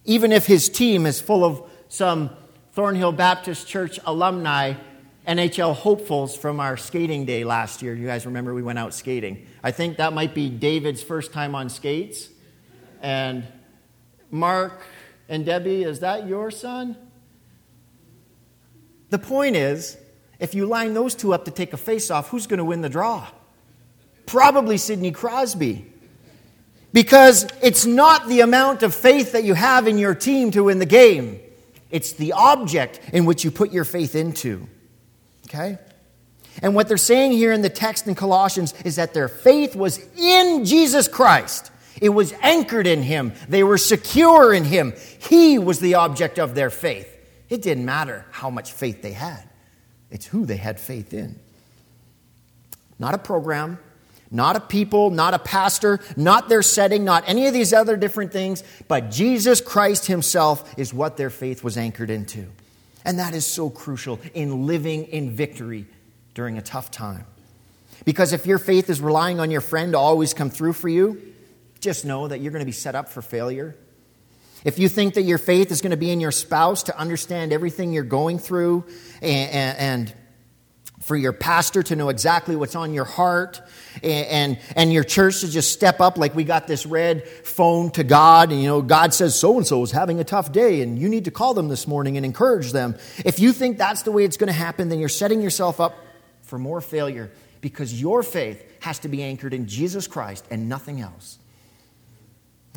even 0.04 0.32
if 0.32 0.46
his 0.46 0.68
team 0.68 1.06
is 1.06 1.20
full 1.20 1.44
of 1.44 1.62
some 1.88 2.30
Thornhill 2.72 3.12
Baptist 3.12 3.66
Church 3.66 3.98
alumni 4.04 4.74
NHL 5.26 5.74
hopefuls 5.74 6.34
from 6.34 6.58
our 6.58 6.76
skating 6.78 7.26
day 7.26 7.44
last 7.44 7.82
year. 7.82 7.94
You 7.94 8.06
guys 8.06 8.24
remember 8.24 8.54
we 8.54 8.62
went 8.62 8.78
out 8.78 8.94
skating. 8.94 9.46
I 9.62 9.72
think 9.72 9.98
that 9.98 10.14
might 10.14 10.34
be 10.34 10.48
David's 10.48 11.02
first 11.02 11.32
time 11.32 11.54
on 11.54 11.68
skates. 11.68 12.30
And 13.02 13.46
Mark 14.30 14.80
and 15.28 15.44
Debbie, 15.44 15.82
is 15.84 16.00
that 16.00 16.26
your 16.26 16.50
son? 16.50 16.96
The 19.10 19.18
point 19.18 19.56
is, 19.56 19.96
if 20.38 20.54
you 20.54 20.66
line 20.66 20.94
those 20.94 21.14
two 21.14 21.34
up 21.34 21.44
to 21.46 21.50
take 21.50 21.72
a 21.72 21.76
face 21.76 22.10
off, 22.10 22.28
who's 22.28 22.46
going 22.46 22.58
to 22.58 22.64
win 22.64 22.80
the 22.80 22.88
draw? 22.88 23.26
Probably 24.26 24.78
Sidney 24.78 25.10
Crosby. 25.10 25.86
Because 26.92 27.46
it's 27.62 27.84
not 27.84 28.28
the 28.28 28.40
amount 28.40 28.82
of 28.82 28.94
faith 28.94 29.32
that 29.32 29.44
you 29.44 29.54
have 29.54 29.86
in 29.86 29.98
your 29.98 30.14
team 30.14 30.50
to 30.52 30.64
win 30.64 30.78
the 30.78 30.86
game, 30.86 31.40
it's 31.90 32.12
the 32.12 32.32
object 32.32 33.00
in 33.12 33.24
which 33.24 33.44
you 33.44 33.50
put 33.50 33.72
your 33.72 33.84
faith 33.84 34.14
into. 34.14 34.66
Okay? 35.46 35.78
And 36.62 36.74
what 36.74 36.88
they're 36.88 36.96
saying 36.96 37.32
here 37.32 37.52
in 37.52 37.62
the 37.62 37.70
text 37.70 38.06
in 38.06 38.14
Colossians 38.14 38.74
is 38.84 38.96
that 38.96 39.14
their 39.14 39.28
faith 39.28 39.76
was 39.76 39.98
in 40.16 40.64
Jesus 40.64 41.08
Christ. 41.08 41.70
It 42.00 42.10
was 42.10 42.32
anchored 42.42 42.86
in 42.86 43.02
Him. 43.02 43.32
They 43.48 43.62
were 43.62 43.78
secure 43.78 44.52
in 44.52 44.64
Him. 44.64 44.94
He 45.18 45.58
was 45.58 45.80
the 45.80 45.94
object 45.94 46.38
of 46.38 46.54
their 46.54 46.70
faith. 46.70 47.14
It 47.48 47.62
didn't 47.62 47.84
matter 47.84 48.26
how 48.30 48.50
much 48.50 48.72
faith 48.72 49.02
they 49.02 49.12
had, 49.12 49.48
it's 50.10 50.26
who 50.26 50.46
they 50.46 50.56
had 50.56 50.78
faith 50.78 51.12
in. 51.12 51.38
Not 52.98 53.14
a 53.14 53.18
program, 53.18 53.78
not 54.30 54.56
a 54.56 54.60
people, 54.60 55.10
not 55.10 55.34
a 55.34 55.38
pastor, 55.38 56.00
not 56.16 56.48
their 56.48 56.62
setting, 56.62 57.04
not 57.04 57.24
any 57.26 57.46
of 57.46 57.54
these 57.54 57.72
other 57.72 57.96
different 57.96 58.32
things, 58.32 58.62
but 58.88 59.10
Jesus 59.10 59.60
Christ 59.60 60.06
Himself 60.06 60.74
is 60.78 60.92
what 60.92 61.16
their 61.16 61.30
faith 61.30 61.64
was 61.64 61.78
anchored 61.78 62.10
into. 62.10 62.46
And 63.04 63.18
that 63.18 63.34
is 63.34 63.46
so 63.46 63.70
crucial 63.70 64.20
in 64.34 64.66
living 64.66 65.04
in 65.04 65.30
victory 65.30 65.86
during 66.34 66.58
a 66.58 66.62
tough 66.62 66.90
time. 66.90 67.24
Because 68.04 68.32
if 68.32 68.46
your 68.46 68.58
faith 68.58 68.90
is 68.90 69.00
relying 69.00 69.40
on 69.40 69.50
your 69.50 69.60
friend 69.60 69.92
to 69.92 69.98
always 69.98 70.34
come 70.34 70.50
through 70.50 70.74
for 70.74 70.88
you, 70.88 71.20
just 71.80 72.04
know 72.04 72.28
that 72.28 72.40
you're 72.40 72.52
going 72.52 72.62
to 72.62 72.66
be 72.66 72.72
set 72.72 72.94
up 72.94 73.08
for 73.08 73.22
failure. 73.22 73.76
If 74.64 74.78
you 74.78 74.88
think 74.88 75.14
that 75.14 75.22
your 75.22 75.38
faith 75.38 75.70
is 75.70 75.80
going 75.80 75.92
to 75.92 75.96
be 75.96 76.10
in 76.10 76.20
your 76.20 76.32
spouse 76.32 76.84
to 76.84 76.98
understand 76.98 77.52
everything 77.52 77.92
you're 77.92 78.02
going 78.02 78.38
through 78.38 78.84
and, 79.22 79.78
and, 79.78 80.14
for 81.00 81.16
your 81.16 81.32
pastor 81.32 81.82
to 81.82 81.96
know 81.96 82.08
exactly 82.08 82.56
what's 82.56 82.74
on 82.74 82.92
your 82.92 83.04
heart 83.04 83.62
and, 84.02 84.26
and, 84.26 84.58
and, 84.74 84.92
your 84.92 85.04
church 85.04 85.40
to 85.40 85.48
just 85.48 85.72
step 85.72 86.00
up 86.00 86.18
like 86.18 86.34
we 86.34 86.42
got 86.44 86.66
this 86.66 86.84
red 86.84 87.26
phone 87.26 87.90
to 87.92 88.02
God 88.02 88.50
and 88.50 88.60
you 88.60 88.66
know 88.66 88.82
God 88.82 89.14
says 89.14 89.38
so 89.38 89.56
and 89.56 89.66
so 89.66 89.82
is 89.84 89.92
having 89.92 90.18
a 90.18 90.24
tough 90.24 90.50
day 90.52 90.82
and 90.82 90.98
you 90.98 91.08
need 91.08 91.24
to 91.26 91.30
call 91.30 91.54
them 91.54 91.68
this 91.68 91.86
morning 91.86 92.16
and 92.16 92.26
encourage 92.26 92.72
them. 92.72 92.96
If 93.24 93.38
you 93.38 93.52
think 93.52 93.78
that's 93.78 94.02
the 94.02 94.12
way 94.12 94.24
it's 94.24 94.36
going 94.36 94.48
to 94.48 94.52
happen 94.52 94.88
then 94.88 94.98
you're 94.98 95.08
setting 95.08 95.40
yourself 95.40 95.80
up 95.80 95.94
for 96.42 96.58
more 96.58 96.80
failure 96.80 97.30
because 97.60 97.98
your 97.98 98.22
faith 98.22 98.62
has 98.80 98.98
to 98.98 99.08
be 99.08 99.22
anchored 99.22 99.54
in 99.54 99.66
Jesus 99.66 100.08
Christ 100.08 100.44
and 100.50 100.68
nothing 100.68 101.00
else. 101.00 101.38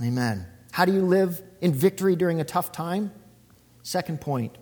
Amen. 0.02 0.48
How 0.72 0.86
do 0.86 0.94
you 0.94 1.02
live 1.02 1.42
in 1.62 1.74
victory 1.74 2.16
during 2.16 2.42
a 2.42 2.44
tough 2.44 2.72
time? 2.72 3.12
Second 3.84 4.22
point, 4.22 4.58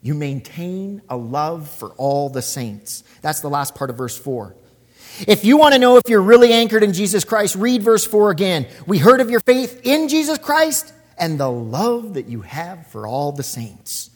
you 0.00 0.14
maintain 0.14 1.02
a 1.08 1.16
love 1.16 1.68
for 1.68 1.90
all 1.90 2.28
the 2.28 2.42
saints. 2.42 3.04
That's 3.20 3.40
the 3.40 3.50
last 3.50 3.74
part 3.74 3.90
of 3.90 3.96
verse 3.96 4.18
4. 4.18 4.56
If 5.28 5.44
you 5.44 5.58
want 5.58 5.74
to 5.74 5.78
know 5.78 5.96
if 5.96 6.08
you're 6.08 6.22
really 6.22 6.52
anchored 6.52 6.82
in 6.82 6.92
Jesus 6.92 7.24
Christ, 7.24 7.54
read 7.56 7.82
verse 7.82 8.04
4 8.04 8.30
again. 8.30 8.66
We 8.86 8.98
heard 8.98 9.20
of 9.20 9.30
your 9.30 9.40
faith 9.40 9.82
in 9.84 10.08
Jesus 10.08 10.38
Christ 10.38 10.92
and 11.18 11.38
the 11.38 11.50
love 11.50 12.14
that 12.14 12.26
you 12.26 12.40
have 12.40 12.86
for 12.88 13.06
all 13.06 13.32
the 13.32 13.42
saints. 13.42 14.10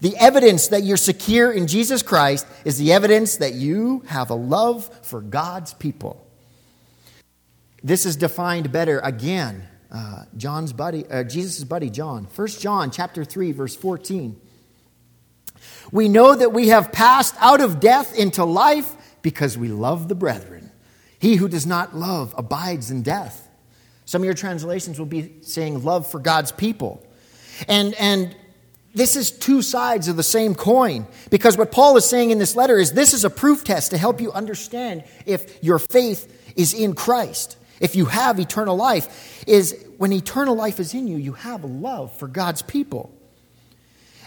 The 0.00 0.16
evidence 0.18 0.68
that 0.68 0.82
you're 0.82 0.98
secure 0.98 1.50
in 1.50 1.66
Jesus 1.66 2.02
Christ 2.02 2.46
is 2.64 2.78
the 2.78 2.92
evidence 2.92 3.38
that 3.38 3.54
you 3.54 4.04
have 4.08 4.28
a 4.30 4.34
love 4.34 4.90
for 5.02 5.22
God's 5.22 5.72
people. 5.72 6.25
This 7.82 8.06
is 8.06 8.16
defined 8.16 8.72
better 8.72 8.98
again. 9.00 9.66
Uh, 9.90 10.24
John's 10.36 10.72
buddy, 10.72 11.06
uh, 11.06 11.22
Jesus' 11.24 11.64
buddy 11.64 11.90
John. 11.90 12.26
1 12.34 12.48
John 12.48 12.90
chapter 12.90 13.24
3, 13.24 13.52
verse 13.52 13.76
14. 13.76 14.40
We 15.92 16.08
know 16.08 16.34
that 16.34 16.52
we 16.52 16.68
have 16.68 16.92
passed 16.92 17.34
out 17.38 17.60
of 17.60 17.80
death 17.80 18.16
into 18.16 18.44
life 18.44 18.94
because 19.22 19.56
we 19.56 19.68
love 19.68 20.08
the 20.08 20.14
brethren. 20.14 20.70
He 21.18 21.36
who 21.36 21.48
does 21.48 21.66
not 21.66 21.96
love 21.96 22.34
abides 22.36 22.90
in 22.90 23.02
death. 23.02 23.48
Some 24.04 24.22
of 24.22 24.24
your 24.26 24.34
translations 24.34 24.98
will 24.98 25.06
be 25.06 25.34
saying 25.42 25.82
love 25.84 26.08
for 26.08 26.20
God's 26.20 26.52
people. 26.52 27.04
And, 27.68 27.94
and 27.94 28.36
this 28.94 29.16
is 29.16 29.30
two 29.30 29.62
sides 29.62 30.08
of 30.08 30.16
the 30.16 30.22
same 30.22 30.54
coin 30.54 31.06
because 31.30 31.56
what 31.56 31.72
Paul 31.72 31.96
is 31.96 32.04
saying 32.04 32.30
in 32.30 32.38
this 32.38 32.54
letter 32.54 32.78
is 32.78 32.92
this 32.92 33.12
is 33.12 33.24
a 33.24 33.30
proof 33.30 33.64
test 33.64 33.90
to 33.90 33.98
help 33.98 34.20
you 34.20 34.32
understand 34.32 35.04
if 35.24 35.62
your 35.62 35.78
faith 35.78 36.54
is 36.56 36.72
in 36.72 36.94
Christ. 36.94 37.56
If 37.80 37.96
you 37.96 38.06
have 38.06 38.38
eternal 38.38 38.76
life, 38.76 39.44
is 39.46 39.84
when 39.98 40.12
eternal 40.12 40.54
life 40.54 40.80
is 40.80 40.94
in 40.94 41.06
you, 41.08 41.16
you 41.16 41.32
have 41.32 41.64
love 41.64 42.12
for 42.16 42.28
God's 42.28 42.62
people. 42.62 43.12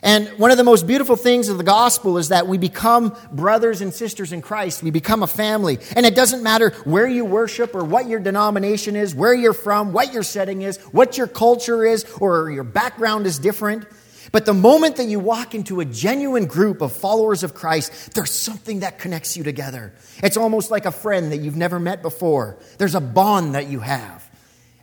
And 0.01 0.29
one 0.39 0.49
of 0.49 0.57
the 0.57 0.63
most 0.63 0.87
beautiful 0.87 1.17
things 1.17 1.49
of 1.49 1.57
the 1.57 1.63
gospel 1.63 2.17
is 2.17 2.29
that 2.29 2.47
we 2.47 2.57
become 2.57 3.15
brothers 3.33 3.81
and 3.81 3.93
sisters 3.93 4.31
in 4.31 4.41
Christ. 4.41 4.81
We 4.81 4.91
become 4.91 5.23
a 5.23 5.27
family. 5.27 5.77
And 5.95 6.05
it 6.05 6.15
doesn't 6.15 6.41
matter 6.41 6.69
where 6.85 7.07
you 7.07 7.25
worship 7.25 7.75
or 7.75 7.83
what 7.83 8.07
your 8.07 8.19
denomination 8.19 8.95
is, 8.95 9.13
where 9.13 9.33
you're 9.33 9.51
from, 9.51 9.91
what 9.91 10.13
your 10.13 10.23
setting 10.23 10.61
is, 10.61 10.77
what 10.93 11.17
your 11.17 11.27
culture 11.27 11.85
is, 11.85 12.05
or 12.19 12.49
your 12.49 12.63
background 12.63 13.25
is 13.25 13.39
different. 13.39 13.85
But 14.31 14.45
the 14.45 14.53
moment 14.53 14.97
that 14.97 15.07
you 15.07 15.19
walk 15.19 15.55
into 15.55 15.79
a 15.79 15.85
genuine 15.85 16.45
group 16.45 16.81
of 16.81 16.91
followers 16.91 17.43
of 17.43 17.53
Christ, 17.53 18.13
there's 18.13 18.31
something 18.31 18.81
that 18.81 18.99
connects 18.99 19.35
you 19.35 19.43
together. 19.43 19.93
It's 20.21 20.37
almost 20.37 20.71
like 20.71 20.85
a 20.85 20.91
friend 20.91 21.31
that 21.31 21.37
you've 21.37 21.55
never 21.55 21.79
met 21.79 22.01
before. 22.01 22.57
There's 22.77 22.95
a 22.95 23.01
bond 23.01 23.55
that 23.55 23.67
you 23.67 23.79
have. 23.79 24.29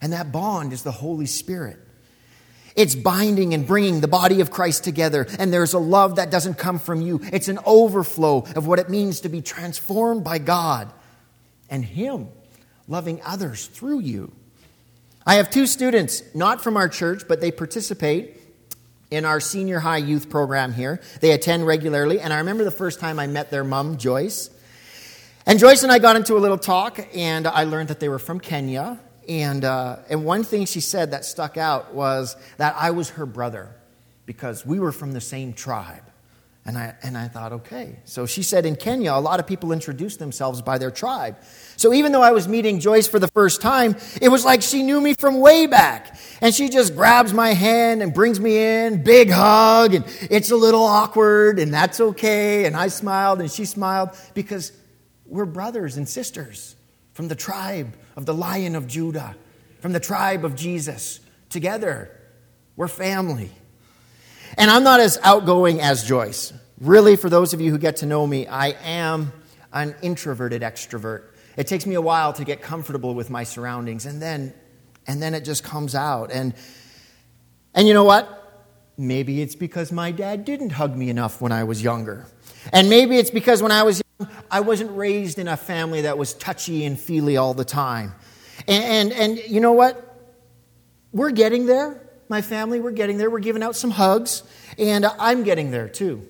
And 0.00 0.12
that 0.12 0.32
bond 0.32 0.72
is 0.72 0.82
the 0.82 0.92
Holy 0.92 1.26
Spirit. 1.26 1.78
It's 2.74 2.94
binding 2.94 3.54
and 3.54 3.66
bringing 3.66 4.00
the 4.00 4.09
body 4.09 4.40
of 4.42 4.50
Christ 4.50 4.85
together. 4.85 5.26
And 5.38 5.52
there's 5.52 5.72
a 5.72 5.78
love 5.78 6.16
that 6.16 6.30
doesn't 6.30 6.54
come 6.54 6.78
from 6.78 7.00
you. 7.00 7.20
It's 7.32 7.48
an 7.48 7.59
overflow 7.64 8.44
of 8.54 8.66
what 8.66 8.78
it 8.78 8.90
means 8.90 9.20
to 9.20 9.28
be 9.28 9.40
transformed 9.40 10.24
by 10.24 10.38
God 10.38 10.92
and 11.70 11.85
Him 11.85 12.28
loving 12.88 13.20
others 13.24 13.66
through 13.66 14.00
you. 14.00 14.32
I 15.26 15.37
have 15.37 15.50
two 15.50 15.66
students, 15.66 16.22
not 16.35 16.62
from 16.62 16.76
our 16.76 16.88
church, 16.88 17.24
but 17.26 17.40
they 17.40 17.50
participate 17.50 18.40
in 19.11 19.25
our 19.25 19.40
senior 19.40 19.79
high 19.79 19.99
youth 19.99 20.29
program 20.29 20.73
here. 20.73 21.01
They 21.21 21.33
attend 21.33 21.66
regularly. 21.66 22.21
And 22.21 22.33
I 22.33 22.38
remember 22.38 22.64
the 22.64 22.71
first 22.71 23.01
time 23.01 23.19
I 23.19 23.27
met 23.27 23.51
their 23.51 23.64
mom, 23.64 23.97
Joyce. 23.97 24.51
And 25.47 25.59
Joyce 25.59 25.85
and 25.85 25.92
I 25.92 25.99
got 25.99 26.16
into 26.16 26.37
a 26.37 26.40
little 26.40 26.59
talk, 26.59 26.99
and 27.14 27.47
I 27.47 27.64
learned 27.64 27.88
that 27.90 28.01
they 28.01 28.09
were 28.09 28.19
from 28.19 28.40
Kenya. 28.40 28.99
And, 29.29 29.64
uh, 29.64 29.99
and 30.11 30.25
one 30.25 30.42
thing 30.42 30.66
she 30.66 30.81
said 30.81 31.12
that 31.12 31.25
stuck 31.25 31.57
out 31.57 31.95
was 31.95 32.37
that 32.59 32.75
I 32.77 32.90
was 32.90 33.11
her 33.11 33.27
brother 33.27 33.71
because 34.25 34.66
we 34.66 34.81
were 34.81 34.92
from 34.92 35.12
the 35.12 35.21
same 35.21 35.53
tribe. 35.53 36.03
And 36.66 36.76
I, 36.76 36.96
and 37.05 37.16
I 37.16 37.29
thought, 37.29 37.52
okay. 37.52 38.00
So 38.05 38.26
she 38.26 38.42
said 38.42 38.66
in 38.66 38.74
Kenya, 38.74 39.12
a 39.12 39.20
lot 39.20 39.38
of 39.38 39.46
people 39.46 39.70
introduce 39.70 40.16
themselves 40.16 40.61
by 40.61 40.79
their 40.79 40.90
tribe. 40.90 41.37
So 41.76 41.92
even 41.92 42.11
though 42.11 42.22
I 42.22 42.33
was 42.33 42.48
meeting 42.48 42.81
Joyce 42.81 43.07
for 43.07 43.20
the 43.20 43.29
first 43.29 43.62
time, 43.62 43.94
it 44.20 44.31
was 44.31 44.44
like 44.44 44.62
she 44.62 44.83
knew 44.83 45.00
me 45.00 45.14
from 45.14 45.38
way 45.38 45.66
back. 45.66 46.18
And 46.40 46.52
she 46.52 46.68
just 46.68 46.96
grabs 46.96 47.33
my 47.33 47.50
hand 47.50 48.02
and 48.02 48.12
brings 48.12 48.40
me 48.40 48.59
in, 48.59 49.05
big 49.05 49.31
hug, 49.31 49.94
and 49.94 50.05
it's 50.29 50.50
a 50.50 50.57
little 50.57 50.83
awkward, 50.83 51.61
and 51.61 51.72
that's 51.72 52.00
okay. 52.00 52.64
And 52.64 52.74
I 52.74 52.88
smiled, 52.88 53.40
and 53.40 53.48
she 53.48 53.64
smiled 53.64 54.11
because 54.35 54.72
we're 55.24 55.46
brothers 55.46 55.96
and 55.96 56.09
sisters 56.09 56.74
from 57.12 57.29
the 57.29 57.37
tribe 57.37 57.96
of 58.16 58.26
the 58.26 58.35
Lion 58.35 58.74
of 58.74 58.88
Judah, 58.88 59.37
from 59.79 59.92
the 59.92 60.00
tribe 60.00 60.44
of 60.44 60.57
Jesus. 60.57 61.20
Together, 61.48 62.11
we're 62.74 62.88
family. 62.88 63.52
And 64.57 64.71
I'm 64.71 64.85
not 64.85 65.01
as 65.01 65.19
outgoing 65.23 65.81
as 65.81 66.05
Joyce. 66.05 66.53
Really, 66.81 67.16
for 67.16 67.29
those 67.29 67.53
of 67.53 67.61
you 67.61 67.71
who 67.71 67.79
get 67.79 67.97
to 67.97 68.07
know 68.07 68.27
me, 68.27 68.47
I 68.47 68.69
am 68.85 69.33
an 69.73 69.95
introverted 70.03 70.62
extrovert. 70.62 71.25
It 71.57 71.66
takes 71.66 71.87
me 71.87 71.95
a 71.95 72.01
while 72.01 72.33
to 72.35 72.45
get 72.45 72.62
comfortable 72.62 73.14
with 73.14 73.31
my 73.31 73.45
surroundings, 73.45 74.07
and 74.07 74.21
then, 74.21 74.55
and 75.07 75.23
then 75.23 75.35
it 75.35 75.45
just 75.45 75.64
comes 75.64 75.95
out. 75.95 76.31
And, 76.31 76.55
and 77.75 77.87
you 77.87 77.95
know 77.95 78.05
what? 78.05 78.42
Maybe 78.99 79.42
it's 79.42 79.55
because 79.55 79.92
my 79.92 80.11
dad 80.11 80.45
didn't 80.45 80.71
hug 80.71 80.97
me 80.97 81.11
enough 81.11 81.40
when 81.40 81.53
I 81.53 81.64
was 81.64 81.83
younger. 81.83 82.27
And 82.73 82.88
maybe 82.88 83.19
it's 83.19 83.31
because 83.31 83.62
when 83.62 83.73
I 83.73 83.83
was 83.83 84.03
young, 84.19 84.31
I 84.51 84.61
wasn't 84.61 84.97
raised 84.97 85.38
in 85.38 85.49
a 85.49 85.57
family 85.57 86.03
that 86.03 86.16
was 86.16 86.33
touchy 86.35 86.85
and 86.85 86.99
feely 86.99 87.37
all 87.37 87.53
the 87.53 87.64
time. 87.64 88.14
And, 88.66 89.12
and, 89.12 89.12
and, 89.12 89.51
you 89.51 89.61
know 89.61 89.73
what? 89.73 90.03
We're 91.12 91.31
getting 91.31 91.66
there. 91.66 92.06
My 92.29 92.43
family, 92.43 92.81
we're 92.81 92.91
getting 92.91 93.19
there. 93.19 93.31
We're 93.31 93.39
giving 93.39 93.62
out 93.62 93.77
some 93.77 93.91
hugs. 93.91 94.43
And 94.79 95.07
I'm 95.07 95.43
getting 95.43 95.71
there 95.71 95.89
too. 95.89 96.27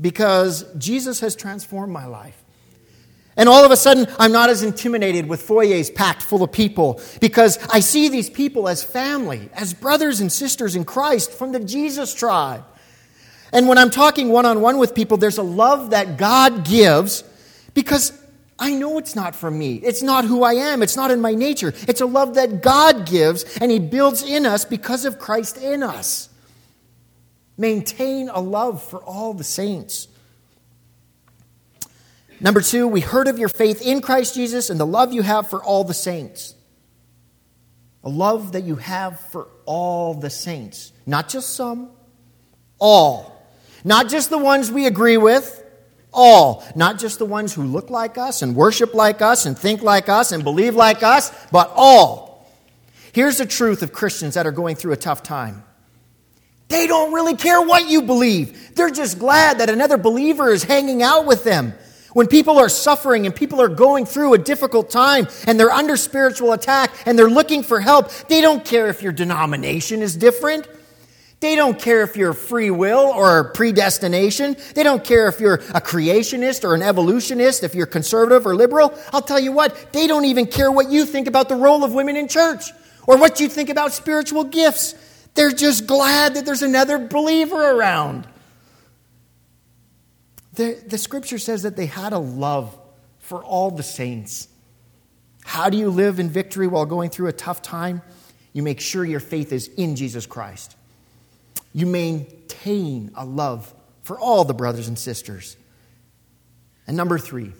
Because 0.00 0.64
Jesus 0.78 1.20
has 1.20 1.36
transformed 1.36 1.92
my 1.92 2.06
life. 2.06 2.36
And 3.36 3.48
all 3.48 3.64
of 3.64 3.70
a 3.70 3.76
sudden, 3.76 4.06
I'm 4.18 4.32
not 4.32 4.50
as 4.50 4.62
intimidated 4.62 5.26
with 5.26 5.42
foyers 5.42 5.88
packed 5.88 6.22
full 6.22 6.42
of 6.42 6.52
people 6.52 7.00
because 7.20 7.58
I 7.72 7.80
see 7.80 8.08
these 8.08 8.28
people 8.28 8.68
as 8.68 8.82
family, 8.82 9.48
as 9.54 9.72
brothers 9.72 10.20
and 10.20 10.30
sisters 10.30 10.76
in 10.76 10.84
Christ 10.84 11.32
from 11.32 11.52
the 11.52 11.60
Jesus 11.60 12.12
tribe. 12.12 12.64
And 13.52 13.66
when 13.66 13.78
I'm 13.78 13.90
talking 13.90 14.28
one 14.28 14.46
on 14.46 14.60
one 14.60 14.78
with 14.78 14.94
people, 14.94 15.16
there's 15.16 15.38
a 15.38 15.42
love 15.42 15.90
that 15.90 16.18
God 16.18 16.64
gives 16.64 17.24
because 17.72 18.12
I 18.60 18.74
know 18.74 18.98
it's 18.98 19.16
not 19.16 19.34
from 19.34 19.58
me. 19.58 19.76
It's 19.76 20.02
not 20.02 20.26
who 20.26 20.42
I 20.42 20.52
am. 20.52 20.82
It's 20.82 20.94
not 20.94 21.10
in 21.10 21.20
my 21.22 21.34
nature. 21.34 21.72
It's 21.88 22.02
a 22.02 22.06
love 22.06 22.34
that 22.34 22.60
God 22.60 23.06
gives 23.06 23.44
and 23.56 23.70
He 23.70 23.78
builds 23.78 24.22
in 24.22 24.44
us 24.44 24.66
because 24.66 25.06
of 25.06 25.18
Christ 25.18 25.56
in 25.56 25.82
us. 25.82 26.28
Maintain 27.56 28.28
a 28.28 28.40
love 28.40 28.82
for 28.82 29.02
all 29.02 29.32
the 29.32 29.44
saints. 29.44 30.08
Number 32.38 32.60
two, 32.60 32.86
we 32.86 33.00
heard 33.00 33.28
of 33.28 33.38
your 33.38 33.48
faith 33.48 33.80
in 33.80 34.02
Christ 34.02 34.34
Jesus 34.34 34.68
and 34.68 34.78
the 34.78 34.86
love 34.86 35.12
you 35.12 35.22
have 35.22 35.48
for 35.48 35.62
all 35.62 35.82
the 35.82 35.94
saints. 35.94 36.54
A 38.04 38.08
love 38.08 38.52
that 38.52 38.64
you 38.64 38.76
have 38.76 39.20
for 39.20 39.48
all 39.64 40.14
the 40.14 40.30
saints, 40.30 40.92
not 41.06 41.28
just 41.28 41.54
some, 41.54 41.90
all. 42.78 43.46
Not 43.84 44.08
just 44.08 44.30
the 44.30 44.38
ones 44.38 44.70
we 44.70 44.86
agree 44.86 45.16
with, 45.16 45.62
all. 46.12 46.64
Not 46.74 46.98
just 46.98 47.18
the 47.18 47.26
ones 47.26 47.54
who 47.54 47.62
look 47.62 47.90
like 47.90 48.18
us 48.18 48.42
and 48.42 48.56
worship 48.56 48.94
like 48.94 49.22
us 49.22 49.46
and 49.46 49.58
think 49.58 49.82
like 49.82 50.08
us 50.08 50.32
and 50.32 50.44
believe 50.44 50.74
like 50.74 51.02
us, 51.02 51.30
but 51.50 51.72
all. 51.74 52.48
Here's 53.12 53.38
the 53.38 53.46
truth 53.46 53.82
of 53.82 53.92
Christians 53.92 54.34
that 54.34 54.46
are 54.46 54.52
going 54.52 54.76
through 54.76 54.92
a 54.92 54.96
tough 54.96 55.22
time. 55.22 55.64
They 56.68 56.86
don't 56.86 57.12
really 57.12 57.34
care 57.34 57.60
what 57.60 57.88
you 57.88 58.02
believe. 58.02 58.76
They're 58.76 58.90
just 58.90 59.18
glad 59.18 59.58
that 59.58 59.68
another 59.68 59.96
believer 59.96 60.52
is 60.52 60.62
hanging 60.62 61.02
out 61.02 61.26
with 61.26 61.42
them. 61.42 61.74
When 62.12 62.26
people 62.26 62.58
are 62.58 62.68
suffering 62.68 63.26
and 63.26 63.34
people 63.34 63.60
are 63.60 63.68
going 63.68 64.06
through 64.06 64.34
a 64.34 64.38
difficult 64.38 64.90
time 64.90 65.28
and 65.46 65.58
they're 65.58 65.70
under 65.70 65.96
spiritual 65.96 66.52
attack 66.52 66.90
and 67.06 67.18
they're 67.18 67.30
looking 67.30 67.62
for 67.62 67.80
help, 67.80 68.10
they 68.28 68.40
don't 68.40 68.64
care 68.64 68.88
if 68.88 69.02
your 69.02 69.12
denomination 69.12 70.02
is 70.02 70.16
different. 70.16 70.68
They 71.40 71.56
don't 71.56 71.78
care 71.78 72.02
if 72.02 72.16
you're 72.16 72.34
free 72.34 72.70
will 72.70 72.98
or 72.98 73.52
predestination. 73.52 74.56
They 74.74 74.82
don't 74.82 75.02
care 75.02 75.26
if 75.26 75.40
you're 75.40 75.54
a 75.54 75.80
creationist 75.80 76.64
or 76.64 76.74
an 76.74 76.82
evolutionist, 76.82 77.64
if 77.64 77.74
you're 77.74 77.86
conservative 77.86 78.46
or 78.46 78.54
liberal. 78.54 78.94
I'll 79.10 79.22
tell 79.22 79.40
you 79.40 79.50
what, 79.50 79.92
they 79.94 80.06
don't 80.06 80.26
even 80.26 80.46
care 80.46 80.70
what 80.70 80.90
you 80.90 81.06
think 81.06 81.26
about 81.26 81.48
the 81.48 81.56
role 81.56 81.82
of 81.82 81.94
women 81.94 82.16
in 82.16 82.28
church 82.28 82.64
or 83.06 83.16
what 83.16 83.40
you 83.40 83.48
think 83.48 83.70
about 83.70 83.92
spiritual 83.92 84.44
gifts. 84.44 84.94
They're 85.34 85.50
just 85.50 85.86
glad 85.86 86.34
that 86.34 86.44
there's 86.44 86.62
another 86.62 86.98
believer 86.98 87.56
around. 87.56 88.28
The, 90.54 90.78
the 90.86 90.98
scripture 90.98 91.38
says 91.38 91.62
that 91.62 91.74
they 91.74 91.86
had 91.86 92.12
a 92.12 92.18
love 92.18 92.78
for 93.18 93.42
all 93.42 93.70
the 93.70 93.82
saints. 93.82 94.46
How 95.42 95.70
do 95.70 95.78
you 95.78 95.88
live 95.88 96.20
in 96.20 96.28
victory 96.28 96.66
while 96.66 96.84
going 96.84 97.08
through 97.08 97.28
a 97.28 97.32
tough 97.32 97.62
time? 97.62 98.02
You 98.52 98.62
make 98.62 98.80
sure 98.80 99.06
your 99.06 99.20
faith 99.20 99.52
is 99.54 99.68
in 99.68 99.96
Jesus 99.96 100.26
Christ. 100.26 100.76
You 101.72 101.86
maintain 101.86 103.12
a 103.14 103.24
love 103.24 103.72
for 104.02 104.18
all 104.18 104.44
the 104.44 104.54
brothers 104.54 104.88
and 104.88 104.98
sisters. 104.98 105.56
And 106.86 106.96
number 106.96 107.18
three, 107.18 107.52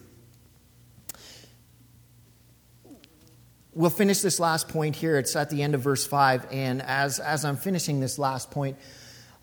we'll 3.72 3.90
finish 3.90 4.20
this 4.20 4.40
last 4.40 4.68
point 4.68 4.96
here. 4.96 5.18
It's 5.18 5.36
at 5.36 5.50
the 5.50 5.62
end 5.62 5.74
of 5.74 5.82
verse 5.82 6.04
5. 6.04 6.48
And 6.50 6.82
as, 6.82 7.20
as 7.20 7.44
I'm 7.44 7.56
finishing 7.56 8.00
this 8.00 8.18
last 8.18 8.50
point, 8.50 8.76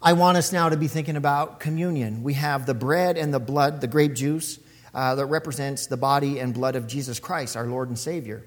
I 0.01 0.13
want 0.13 0.37
us 0.37 0.51
now 0.51 0.69
to 0.69 0.77
be 0.77 0.87
thinking 0.87 1.15
about 1.15 1.59
communion. 1.59 2.21
We 2.21 2.33
have 2.33 2.65
the 2.65 2.73
bread 2.73 3.17
and 3.17 3.33
the 3.33 3.39
blood, 3.39 3.81
the 3.81 3.87
grape 3.87 4.13
juice, 4.13 4.59
uh, 4.93 5.15
that 5.15 5.25
represents 5.25 5.87
the 5.87 5.97
body 5.97 6.39
and 6.39 6.53
blood 6.53 6.75
of 6.75 6.87
Jesus 6.87 7.19
Christ, 7.19 7.55
our 7.55 7.65
Lord 7.65 7.87
and 7.89 7.97
Savior. 7.97 8.43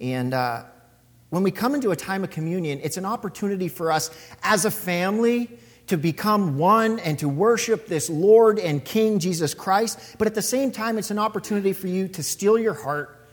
And 0.00 0.34
uh, 0.34 0.64
when 1.30 1.42
we 1.42 1.50
come 1.50 1.74
into 1.74 1.90
a 1.92 1.96
time 1.96 2.24
of 2.24 2.30
communion, 2.30 2.80
it's 2.82 2.96
an 2.96 3.04
opportunity 3.04 3.68
for 3.68 3.90
us 3.90 4.10
as 4.42 4.64
a 4.64 4.70
family 4.70 5.48
to 5.86 5.96
become 5.96 6.58
one 6.58 6.98
and 7.00 7.18
to 7.18 7.28
worship 7.28 7.86
this 7.86 8.10
Lord 8.10 8.58
and 8.58 8.84
King 8.84 9.18
Jesus 9.18 9.54
Christ. 9.54 10.16
But 10.18 10.26
at 10.26 10.34
the 10.34 10.42
same 10.42 10.70
time, 10.70 10.98
it's 10.98 11.10
an 11.10 11.18
opportunity 11.18 11.72
for 11.72 11.88
you 11.88 12.08
to 12.08 12.22
still 12.22 12.58
your 12.58 12.74
heart, 12.74 13.26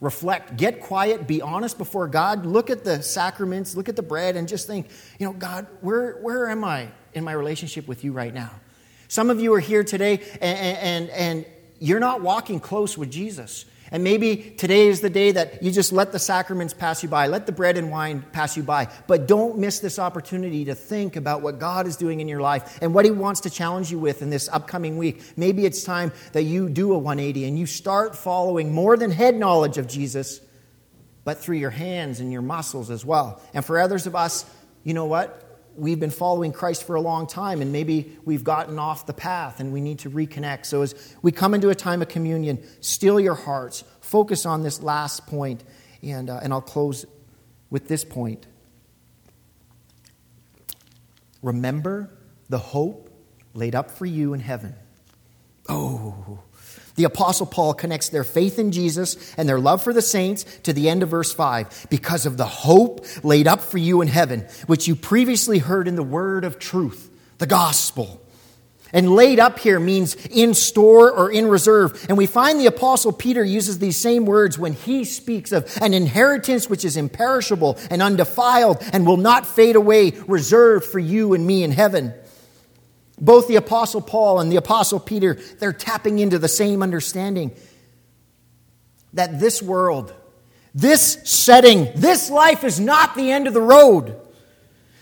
reflect, 0.00 0.56
get 0.56 0.80
quiet, 0.80 1.26
be 1.26 1.40
honest 1.40 1.78
before 1.78 2.08
God, 2.08 2.44
look 2.44 2.70
at 2.70 2.84
the 2.84 3.02
sacraments, 3.02 3.76
look 3.76 3.88
at 3.88 3.96
the 3.96 4.02
bread, 4.02 4.36
and 4.36 4.48
just 4.48 4.66
think, 4.66 4.88
you 5.18 5.26
know, 5.26 5.32
God, 5.32 5.66
where, 5.80 6.14
where 6.16 6.50
am 6.50 6.64
I 6.64 6.88
in 7.14 7.22
my 7.24 7.32
relationship 7.32 7.86
with 7.86 8.02
you 8.02 8.12
right 8.12 8.34
now? 8.34 8.50
Some 9.08 9.30
of 9.30 9.40
you 9.40 9.54
are 9.54 9.60
here 9.60 9.84
today 9.84 10.20
and, 10.40 10.58
and, 10.78 11.10
and 11.10 11.46
you're 11.78 12.00
not 12.00 12.20
walking 12.22 12.60
close 12.60 12.96
with 12.96 13.10
Jesus. 13.10 13.64
And 13.92 14.02
maybe 14.02 14.36
today 14.56 14.88
is 14.88 15.02
the 15.02 15.10
day 15.10 15.32
that 15.32 15.62
you 15.62 15.70
just 15.70 15.92
let 15.92 16.12
the 16.12 16.18
sacraments 16.18 16.72
pass 16.72 17.02
you 17.02 17.10
by, 17.10 17.26
let 17.26 17.44
the 17.44 17.52
bread 17.52 17.76
and 17.76 17.90
wine 17.90 18.24
pass 18.32 18.56
you 18.56 18.62
by. 18.62 18.88
But 19.06 19.28
don't 19.28 19.58
miss 19.58 19.80
this 19.80 19.98
opportunity 19.98 20.64
to 20.64 20.74
think 20.74 21.14
about 21.14 21.42
what 21.42 21.58
God 21.58 21.86
is 21.86 21.96
doing 21.96 22.20
in 22.20 22.26
your 22.26 22.40
life 22.40 22.78
and 22.80 22.94
what 22.94 23.04
He 23.04 23.10
wants 23.10 23.40
to 23.40 23.50
challenge 23.50 23.90
you 23.90 23.98
with 23.98 24.22
in 24.22 24.30
this 24.30 24.48
upcoming 24.48 24.96
week. 24.96 25.22
Maybe 25.36 25.66
it's 25.66 25.84
time 25.84 26.10
that 26.32 26.44
you 26.44 26.70
do 26.70 26.94
a 26.94 26.98
180 26.98 27.44
and 27.44 27.58
you 27.58 27.66
start 27.66 28.16
following 28.16 28.72
more 28.72 28.96
than 28.96 29.10
head 29.10 29.36
knowledge 29.36 29.76
of 29.76 29.88
Jesus, 29.88 30.40
but 31.24 31.36
through 31.36 31.58
your 31.58 31.70
hands 31.70 32.18
and 32.18 32.32
your 32.32 32.42
muscles 32.42 32.90
as 32.90 33.04
well. 33.04 33.42
And 33.52 33.62
for 33.62 33.78
others 33.78 34.06
of 34.06 34.16
us, 34.16 34.46
you 34.84 34.94
know 34.94 35.04
what? 35.04 35.51
We've 35.76 36.00
been 36.00 36.10
following 36.10 36.52
Christ 36.52 36.86
for 36.86 36.96
a 36.96 37.00
long 37.00 37.26
time 37.26 37.62
and 37.62 37.72
maybe 37.72 38.16
we've 38.24 38.44
gotten 38.44 38.78
off 38.78 39.06
the 39.06 39.12
path 39.12 39.60
and 39.60 39.72
we 39.72 39.80
need 39.80 40.00
to 40.00 40.10
reconnect. 40.10 40.66
So 40.66 40.82
as 40.82 40.94
we 41.22 41.32
come 41.32 41.54
into 41.54 41.70
a 41.70 41.74
time 41.74 42.02
of 42.02 42.08
communion, 42.08 42.62
still 42.80 43.18
your 43.18 43.34
hearts, 43.34 43.84
focus 44.00 44.46
on 44.46 44.62
this 44.62 44.82
last 44.82 45.26
point, 45.26 45.64
and, 46.02 46.30
uh, 46.30 46.40
and 46.42 46.52
I'll 46.52 46.60
close 46.60 47.06
with 47.70 47.88
this 47.88 48.04
point. 48.04 48.46
Remember 51.42 52.10
the 52.48 52.58
hope 52.58 53.10
laid 53.54 53.74
up 53.74 53.90
for 53.90 54.06
you 54.06 54.34
in 54.34 54.40
heaven. 54.40 54.74
Oh, 55.68 56.40
the 56.94 57.04
Apostle 57.04 57.46
Paul 57.46 57.74
connects 57.74 58.10
their 58.10 58.24
faith 58.24 58.58
in 58.58 58.72
Jesus 58.72 59.34
and 59.36 59.48
their 59.48 59.58
love 59.58 59.82
for 59.82 59.92
the 59.92 60.02
saints 60.02 60.44
to 60.64 60.72
the 60.72 60.88
end 60.88 61.02
of 61.02 61.08
verse 61.08 61.32
5 61.32 61.86
because 61.90 62.26
of 62.26 62.36
the 62.36 62.46
hope 62.46 63.06
laid 63.24 63.46
up 63.46 63.60
for 63.60 63.78
you 63.78 64.02
in 64.02 64.08
heaven, 64.08 64.40
which 64.66 64.86
you 64.86 64.94
previously 64.94 65.58
heard 65.58 65.88
in 65.88 65.96
the 65.96 66.02
word 66.02 66.44
of 66.44 66.58
truth, 66.58 67.10
the 67.38 67.46
gospel. 67.46 68.20
And 68.94 69.12
laid 69.12 69.40
up 69.40 69.58
here 69.58 69.80
means 69.80 70.14
in 70.26 70.52
store 70.52 71.10
or 71.10 71.32
in 71.32 71.46
reserve. 71.46 72.04
And 72.10 72.18
we 72.18 72.26
find 72.26 72.60
the 72.60 72.66
Apostle 72.66 73.12
Peter 73.12 73.42
uses 73.42 73.78
these 73.78 73.96
same 73.96 74.26
words 74.26 74.58
when 74.58 74.74
he 74.74 75.04
speaks 75.04 75.50
of 75.50 75.78
an 75.80 75.94
inheritance 75.94 76.68
which 76.68 76.84
is 76.84 76.98
imperishable 76.98 77.78
and 77.90 78.02
undefiled 78.02 78.82
and 78.92 79.06
will 79.06 79.16
not 79.16 79.46
fade 79.46 79.76
away, 79.76 80.10
reserved 80.26 80.84
for 80.84 80.98
you 80.98 81.32
and 81.32 81.46
me 81.46 81.62
in 81.62 81.72
heaven. 81.72 82.12
Both 83.22 83.46
the 83.46 83.54
Apostle 83.56 84.00
Paul 84.00 84.40
and 84.40 84.50
the 84.50 84.56
Apostle 84.56 84.98
Peter, 84.98 85.38
they're 85.60 85.72
tapping 85.72 86.18
into 86.18 86.40
the 86.40 86.48
same 86.48 86.82
understanding 86.82 87.52
that 89.12 89.38
this 89.38 89.62
world, 89.62 90.12
this 90.74 91.18
setting, 91.24 91.88
this 91.94 92.30
life 92.30 92.64
is 92.64 92.80
not 92.80 93.14
the 93.14 93.30
end 93.30 93.46
of 93.46 93.54
the 93.54 93.60
road. 93.62 94.20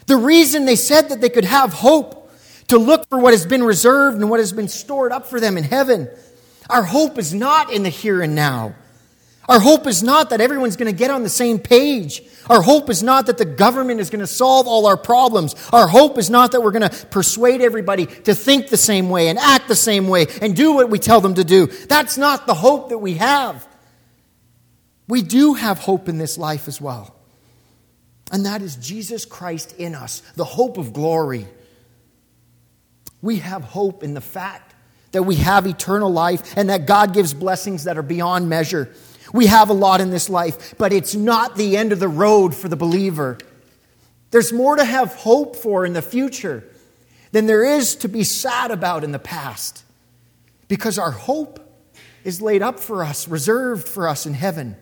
The 0.07 0.19
reason 0.19 0.67
they 0.67 0.77
said 0.77 1.09
that 1.09 1.23
they 1.23 1.31
could 1.31 1.47
have 1.47 1.73
hope 1.73 2.31
to 2.69 2.77
look 2.77 3.09
for 3.09 3.19
what 3.19 3.33
has 3.33 3.47
been 3.47 3.63
reserved 3.63 4.19
and 4.19 4.29
what 4.29 4.39
has 4.39 4.53
been 4.53 4.69
stored 4.69 5.13
up 5.13 5.27
for 5.27 5.41
them 5.41 5.57
in 5.57 5.65
heaven. 5.65 6.09
Our 6.69 6.83
hope 6.83 7.19
is 7.19 7.33
not 7.33 7.73
in 7.73 7.85
the 7.85 7.89
here 7.89 8.21
and 8.21 8.35
now. 8.35 8.75
Our 9.51 9.59
hope 9.59 9.89
is 9.89 10.01
not 10.01 10.31
that 10.31 10.41
everyone's 10.41 10.77
going 10.77 10.91
to 10.91 10.97
get 10.97 11.11
on 11.11 11.25
the 11.25 11.29
same 11.29 11.59
page. 11.59 12.23
Our 12.49 12.63
hope 12.63 12.89
is 12.89 13.03
not 13.03 13.27
that 13.27 13.37
the 13.37 13.45
government 13.45 13.99
is 13.99 14.09
going 14.09 14.21
to 14.21 14.27
solve 14.29 14.69
all 14.69 14.87
our 14.87 14.97
problems. 14.97 15.57
Our 15.73 15.89
hope 15.89 16.19
is 16.19 16.31
not 16.31 16.53
that 16.53 16.63
we're 16.63 16.71
going 16.71 16.89
to 16.89 17.07
persuade 17.07 17.61
everybody 17.61 18.07
to 18.07 18.33
think 18.37 18.69
the 18.69 18.77
same 18.77 19.11
way 19.11 19.27
and 19.27 19.41
act 19.41 19.67
the 19.67 19.75
same 19.75 20.07
way 20.07 20.29
and 20.41 20.55
do 20.55 20.75
what 20.75 20.89
we 20.89 21.01
tell 21.01 21.21
them 21.21 21.35
to 21.35 21.43
do. 21.43 21.67
That's 21.67 22.17
not 22.17 22.47
the 22.47 22.55
hope 22.55 22.91
that 22.91 22.99
we 22.99 23.15
have. 23.15 23.67
We 25.09 25.21
do 25.21 25.55
have 25.55 25.81
hope 25.81 26.09
in 26.09 26.17
this 26.17 26.39
life 26.39 26.69
as 26.69 26.81
well. 26.81 27.17
And 28.31 28.47
that 28.47 28.63
is 28.63 28.77
Jesus 28.77 29.25
Christ 29.25 29.75
in 29.79 29.97
us, 29.97 30.21
the 30.37 30.45
hope 30.45 30.79
of 30.79 30.93
glory. 30.93 31.49
We 33.21 33.41
have 33.41 33.65
hope 33.65 34.05
in 34.05 34.15
the 34.15 34.21
fact 34.21 34.77
that 35.11 35.25
we 35.25 35.35
have 35.37 35.67
eternal 35.67 36.13
life 36.13 36.57
and 36.57 36.71
that 36.71 36.87
God 36.87 37.13
gives 37.13 37.35
blessings 37.35 37.83
that 37.85 37.99
are 37.99 38.03
beyond 38.03 38.49
measure. 38.49 38.95
We 39.33 39.47
have 39.47 39.71
a 39.71 39.75
lot 39.75 40.01
in 40.01 40.11
this 40.11 40.29
life, 40.29 40.75
but 40.79 40.93
it's 40.93 41.15
not 41.15 41.57
the 41.57 41.77
end 41.77 41.93
of 41.93 42.01
the 42.01 42.09
road 42.09 42.55
for 42.55 42.69
the 42.69 42.77
believer. 42.77 43.39
There's 44.31 44.53
more 44.53 44.77
to 44.77 44.85
have 44.85 45.15
hope 45.15 45.57
for 45.57 45.85
in 45.85 45.93
the 45.93 46.03
future 46.03 46.65
than 47.33 47.47
there 47.47 47.65
is 47.65 47.95
to 47.97 48.09
be 48.09 48.25
sad 48.25 48.71
about 48.71 49.05
in 49.05 49.13
the 49.13 49.19
past 49.19 49.85
because 50.69 50.99
our 50.99 51.11
hope 51.11 51.61
is 52.25 52.43
laid 52.43 52.63
up 52.63 52.79
for 52.79 53.03
us, 53.05 53.29
reserved 53.29 53.89
for 53.89 54.09
us 54.09 54.27
in 54.27 54.35
heaven. 54.35 54.77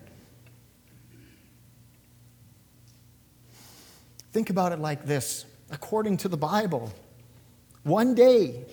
Think 4.31 4.49
about 4.49 4.71
it 4.71 4.79
like 4.79 5.05
this 5.05 5.45
according 5.71 6.17
to 6.17 6.27
the 6.27 6.37
Bible, 6.37 6.91
one 7.83 8.15
day 8.15 8.65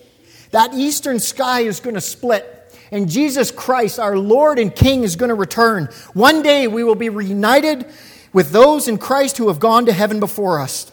that 0.51 0.73
eastern 0.73 1.19
sky 1.19 1.61
is 1.61 1.79
going 1.79 1.95
to 1.95 2.01
split 2.01 2.56
and 2.91 3.09
Jesus 3.09 3.51
Christ, 3.51 3.99
our 3.99 4.17
Lord 4.17 4.59
and 4.59 4.75
King, 4.75 5.03
is 5.03 5.15
going 5.15 5.29
to 5.29 5.35
return. 5.35 5.89
One 6.13 6.41
day 6.41 6.67
we 6.67 6.83
will 6.83 6.95
be 6.95 7.09
reunited 7.09 7.85
with 8.33 8.51
those 8.51 8.87
in 8.87 8.97
Christ 8.97 9.37
who 9.37 9.47
have 9.47 9.59
gone 9.59 9.85
to 9.87 9.93
heaven 9.93 10.19
before 10.19 10.59
us. 10.59 10.91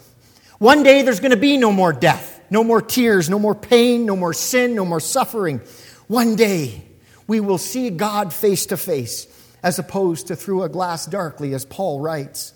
One 0.59 0.83
day 0.83 1.03
there's 1.03 1.21
going 1.21 1.31
to 1.31 1.37
be 1.37 1.57
no 1.57 1.73
more 1.73 1.93
death. 1.93 2.33
no 2.51 2.63
more 2.63 2.81
tears, 2.83 3.29
no 3.29 3.39
more 3.39 3.55
pain, 3.55 4.07
no 4.07 4.15
more 4.15 4.33
sin, 4.33 4.75
no 4.75 4.85
more 4.85 5.01
suffering. 5.01 5.61
One 6.07 6.37
day 6.37 6.85
we 7.27 7.41
will 7.41 7.59
see 7.59 7.91
God 7.91 8.33
face 8.33 8.67
to 8.67 8.77
face 8.77 9.27
as 9.63 9.79
opposed 9.79 10.29
to 10.29 10.37
through 10.37 10.63
a 10.63 10.69
glass 10.69 11.07
darkly, 11.07 11.55
as 11.55 11.65
Paul 11.65 12.01
writes. 12.01 12.53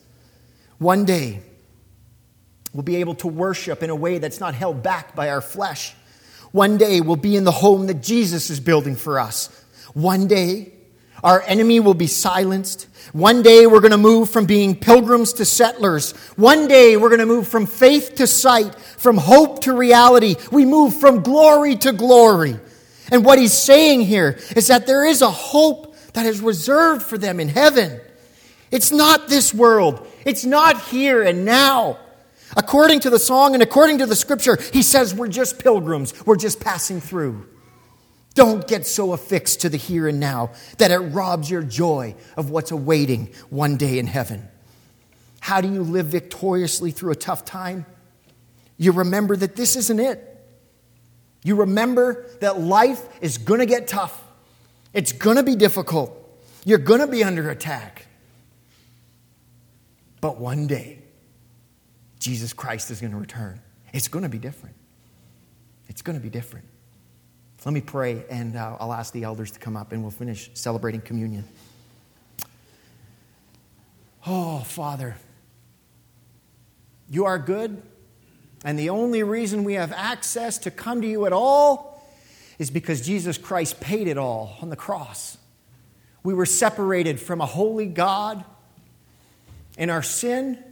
One 0.79 1.05
day 1.05 1.41
we'll 2.73 2.83
be 2.83 2.97
able 2.97 3.15
to 3.17 3.29
worship 3.29 3.83
in 3.83 3.91
a 3.91 3.97
way 3.97 4.19
that's 4.19 4.41
not 4.41 4.55
held 4.55 4.83
back 4.83 5.17
by 5.17 5.31
our 5.31 5.41
flesh. 5.41 5.95
One 6.53 6.79
day 6.79 7.01
we'll 7.01 7.17
be 7.17 7.37
in 7.37 7.45
the 7.45 7.53
home 7.53 7.87
that 7.87 8.03
Jesus 8.03 8.51
is 8.51 8.61
building 8.61 8.97
for 8.97 9.21
us. 9.21 9.49
One 9.95 10.27
day 10.27 10.73
our 11.23 11.43
enemy 11.43 11.81
will 11.81 11.95
be 11.95 12.07
silenced. 12.07 12.87
One 13.13 13.43
day 13.43 13.67
we're 13.67 13.81
going 13.81 13.91
to 13.91 13.99
move 13.99 14.31
from 14.31 14.47
being 14.47 14.77
pilgrims 14.77 15.33
to 15.35 15.45
settlers. 15.45 16.13
One 16.37 16.69
day 16.69 16.97
we're 16.97 17.09
going 17.09 17.19
to 17.21 17.27
move 17.27 17.49
from 17.49 17.67
faith 17.67 18.15
to 18.17 18.27
sight, 18.27 18.75
from 18.75 19.17
hope 19.17 19.63
to 19.63 19.73
reality. 19.73 20.37
We 20.53 20.65
move 20.65 20.95
from 20.99 21.23
glory 21.23 21.77
to 21.77 21.93
glory. 21.93 22.57
And 23.11 23.25
what 23.25 23.39
he's 23.39 23.55
saying 23.55 24.03
here 24.03 24.39
is 24.55 24.69
that 24.69 24.87
there 24.87 25.05
is 25.05 25.23
a 25.23 25.31
hope 25.31 25.97
that 26.13 26.27
is 26.27 26.41
reserved 26.41 27.03
for 27.03 27.19
them 27.19 27.41
in 27.41 27.49
heaven. 27.49 28.01
It's 28.71 28.93
not 28.93 29.29
this 29.29 29.55
world. 29.55 30.07
It's 30.25 30.45
not 30.45 30.81
here 30.83 31.23
and 31.23 31.45
now. 31.45 31.99
According 32.59 33.01
to 33.01 33.11
the 33.11 33.21
song 33.21 33.55
and 33.55 33.63
according 33.63 33.99
to 33.99 34.07
the 34.07 34.17
scripture, 34.17 34.59
he 34.73 34.83
says 34.83 35.15
we're 35.15 35.29
just 35.29 35.61
pilgrims. 35.61 36.13
We're 36.27 36.35
just 36.37 36.59
passing 36.59 37.01
through. 37.01 37.47
Don't 38.35 38.67
get 38.67 38.85
so 38.85 39.13
affixed 39.13 39.61
to 39.61 39.69
the 39.69 39.77
here 39.77 40.09
and 40.09 40.19
now 40.19 40.51
that 40.79 40.91
it 40.91 40.99
robs 40.99 41.49
your 41.49 41.63
joy 41.63 42.17
of 42.37 42.51
what's 42.51 42.73
awaiting 42.73 43.33
one 43.49 43.77
day 43.77 44.01
in 44.01 44.09
heaven. 44.09 44.49
How 45.39 45.61
do 45.61 45.73
you 45.73 45.83
live 45.83 46.07
victoriously 46.07 46.91
through 46.91 47.13
a 47.13 47.17
tough 47.17 47.45
time? 47.45 47.87
You 48.77 48.91
remember 48.91 49.37
that 49.37 49.55
this 49.55 49.77
isn't 49.77 50.01
it. 50.01 50.25
You 51.45 51.57
remember 51.57 52.27
that 52.41 52.59
life 52.61 53.07
is 53.21 53.39
going 53.39 53.61
to 53.61 53.67
get 53.67 53.87
tough, 53.87 54.21
it's 54.93 55.13
going 55.13 55.37
to 55.37 55.45
be 55.45 55.55
difficult, 55.55 56.13
you're 56.65 56.79
going 56.79 57.01
to 57.01 57.07
be 57.07 57.23
under 57.23 57.51
attack. 57.51 58.07
But 60.21 60.39
one 60.39 60.67
day, 60.67 60.98
Jesus 62.29 62.53
Christ 62.53 62.91
is 62.91 63.01
going 63.01 63.13
to 63.13 63.17
return. 63.17 63.59
It's 63.95 64.07
going 64.07 64.23
to 64.23 64.29
be 64.29 64.37
different. 64.37 64.77
It's 65.89 66.03
going 66.03 66.19
to 66.19 66.23
be 66.23 66.29
different. 66.29 66.67
Let 67.65 67.73
me 67.73 67.81
pray, 67.81 68.23
and 68.29 68.55
uh, 68.55 68.77
I'll 68.79 68.93
ask 68.93 69.15
the 69.15 69.25
elders 69.25 69.51
to 69.53 69.59
come 69.59 69.79
up, 69.79 69.93
and 69.93 70.03
we'll 70.03 70.11
finish 70.11 70.51
celebrating 70.53 71.01
communion. 71.01 71.45
Oh, 74.27 74.59
Father, 74.59 75.17
you 77.09 77.25
are 77.25 77.39
good, 77.39 77.81
and 78.63 78.79
the 78.79 78.91
only 78.91 79.23
reason 79.23 79.65
we 79.65 79.73
have 79.75 79.91
access 79.93 80.59
to 80.59 80.71
come 80.71 81.01
to 81.01 81.09
you 81.09 81.25
at 81.25 81.33
all 81.33 82.07
is 82.59 82.71
because 82.71 83.01
Jesus 83.01 83.39
Christ 83.39 83.81
paid 83.81 84.07
it 84.07 84.19
all 84.19 84.59
on 84.61 84.69
the 84.69 84.77
cross. 84.77 85.39
We 86.23 86.35
were 86.35 86.45
separated 86.45 87.21
from 87.21 87.41
a 87.41 87.47
holy 87.47 87.87
God, 87.87 88.45
in 89.79 89.89
our 89.89 90.03
sin 90.03 90.63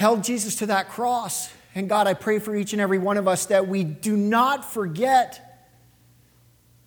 held 0.00 0.24
Jesus 0.24 0.56
to 0.56 0.66
that 0.66 0.88
cross. 0.88 1.52
And 1.74 1.86
God, 1.86 2.06
I 2.06 2.14
pray 2.14 2.38
for 2.38 2.56
each 2.56 2.72
and 2.72 2.80
every 2.80 2.96
one 2.96 3.18
of 3.18 3.28
us 3.28 3.46
that 3.46 3.68
we 3.68 3.84
do 3.84 4.16
not 4.16 4.72
forget 4.72 5.46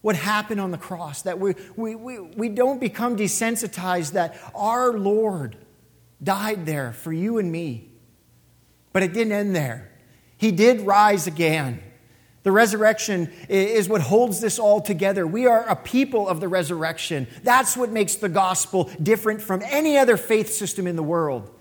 what 0.01 0.15
happened 0.15 0.59
on 0.59 0.71
the 0.71 0.79
cross, 0.79 1.21
that 1.21 1.39
we, 1.39 1.53
we, 1.75 1.93
we, 1.93 2.19
we 2.19 2.49
don't 2.49 2.79
become 2.79 3.15
desensitized 3.15 4.13
that 4.13 4.35
our 4.55 4.93
Lord 4.93 5.55
died 6.23 6.65
there 6.65 6.91
for 6.91 7.13
you 7.13 7.37
and 7.37 7.51
me. 7.51 7.87
But 8.93 9.03
it 9.03 9.13
didn't 9.13 9.33
end 9.33 9.55
there. 9.55 9.91
He 10.35 10.51
did 10.51 10.81
rise 10.81 11.27
again. 11.27 11.83
The 12.41 12.51
resurrection 12.51 13.31
is 13.47 13.87
what 13.87 14.01
holds 14.01 14.41
this 14.41 14.57
all 14.57 14.81
together. 14.81 15.27
We 15.27 15.45
are 15.45 15.63
a 15.69 15.75
people 15.75 16.27
of 16.27 16.39
the 16.39 16.47
resurrection. 16.47 17.27
That's 17.43 17.77
what 17.77 17.91
makes 17.91 18.15
the 18.15 18.27
gospel 18.27 18.89
different 19.01 19.43
from 19.43 19.61
any 19.61 19.99
other 19.99 20.17
faith 20.17 20.51
system 20.51 20.87
in 20.87 20.95
the 20.95 21.03
world. 21.03 21.52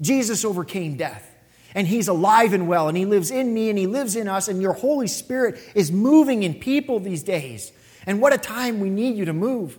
Jesus 0.00 0.44
overcame 0.44 0.96
death 0.96 1.30
and 1.74 1.86
He's 1.86 2.08
alive 2.08 2.52
and 2.52 2.68
well, 2.68 2.88
and 2.88 2.96
He 2.96 3.04
lives 3.04 3.30
in 3.30 3.52
me, 3.52 3.70
and 3.70 3.78
He 3.78 3.86
lives 3.86 4.16
in 4.16 4.28
us, 4.28 4.48
and 4.48 4.60
your 4.60 4.72
Holy 4.72 5.06
Spirit 5.06 5.58
is 5.74 5.92
moving 5.92 6.42
in 6.42 6.54
people 6.54 7.00
these 7.00 7.22
days. 7.22 7.72
And 8.06 8.20
what 8.20 8.32
a 8.32 8.38
time 8.38 8.80
we 8.80 8.90
need 8.90 9.16
you 9.16 9.26
to 9.26 9.32
move. 9.32 9.78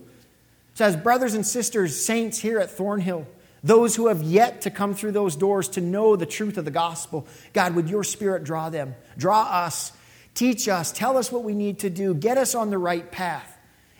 So, 0.74 0.84
as 0.84 0.96
brothers 0.96 1.34
and 1.34 1.46
sisters, 1.46 2.02
saints 2.02 2.38
here 2.38 2.58
at 2.58 2.70
Thornhill, 2.70 3.26
those 3.62 3.94
who 3.94 4.08
have 4.08 4.22
yet 4.22 4.62
to 4.62 4.70
come 4.70 4.94
through 4.94 5.12
those 5.12 5.36
doors 5.36 5.68
to 5.70 5.80
know 5.80 6.16
the 6.16 6.26
truth 6.26 6.56
of 6.56 6.64
the 6.64 6.70
gospel, 6.70 7.26
God, 7.52 7.74
would 7.74 7.90
your 7.90 8.04
Spirit 8.04 8.44
draw 8.44 8.70
them, 8.70 8.94
draw 9.18 9.42
us, 9.42 9.92
teach 10.34 10.68
us, 10.68 10.92
tell 10.92 11.16
us 11.16 11.30
what 11.30 11.44
we 11.44 11.54
need 11.54 11.80
to 11.80 11.90
do, 11.90 12.14
get 12.14 12.38
us 12.38 12.54
on 12.54 12.70
the 12.70 12.78
right 12.78 13.10
path. 13.10 13.51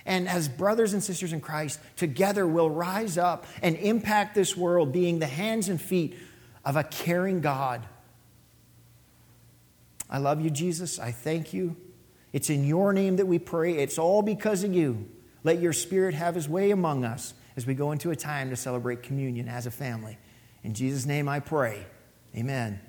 And 0.05 0.29
as 0.29 0.49
brothers 0.49 0.93
and 0.93 1.03
sisters 1.03 1.33
in 1.33 1.41
Christ, 1.41 1.79
together 1.97 2.47
we'll 2.47 2.71
rise 2.71 3.19
up 3.19 3.47
and 3.63 3.77
impact 3.77 4.35
this 4.35 4.57
world, 4.57 4.93
being 4.93 5.19
the 5.19 5.27
hands 5.27 5.69
and 5.69 5.81
feet 5.81 6.17
of 6.65 6.77
a 6.77 6.85
caring 6.85 7.41
God. 7.41 7.87
I 10.11 10.19
love 10.19 10.41
you, 10.41 10.51
Jesus. 10.51 10.99
I 10.99 11.11
thank 11.13 11.55
you. 11.55 11.77
It's 12.33 12.51
in 12.51 12.65
your 12.65 12.93
name 12.93 13.17
that 13.17 13.27
we 13.27 13.39
pray. 13.39 13.79
It's 13.79 13.99
all 13.99 14.23
because 14.23 14.65
of 14.65 14.75
you. 14.75 15.09
Let 15.45 15.61
your 15.61 15.73
spirit 15.73 16.15
have 16.15 16.35
his 16.35 16.49
way 16.49 16.71
among 16.71 17.05
us 17.05 17.35
as 17.57 17.67
we 17.67 17.75
go 17.75 17.93
into 17.93 18.11
a 18.11 18.17
time 18.17 18.51
to 18.51 18.57
celebrate 18.57 19.03
communion 19.03 19.49
as 19.49 19.67
a 19.67 19.71
family. 19.71 20.19
In 20.63 20.75
Jesus' 20.75 21.07
name 21.07 21.29
I 21.29 21.41
pray. 21.41 21.87
Amen. 22.37 22.81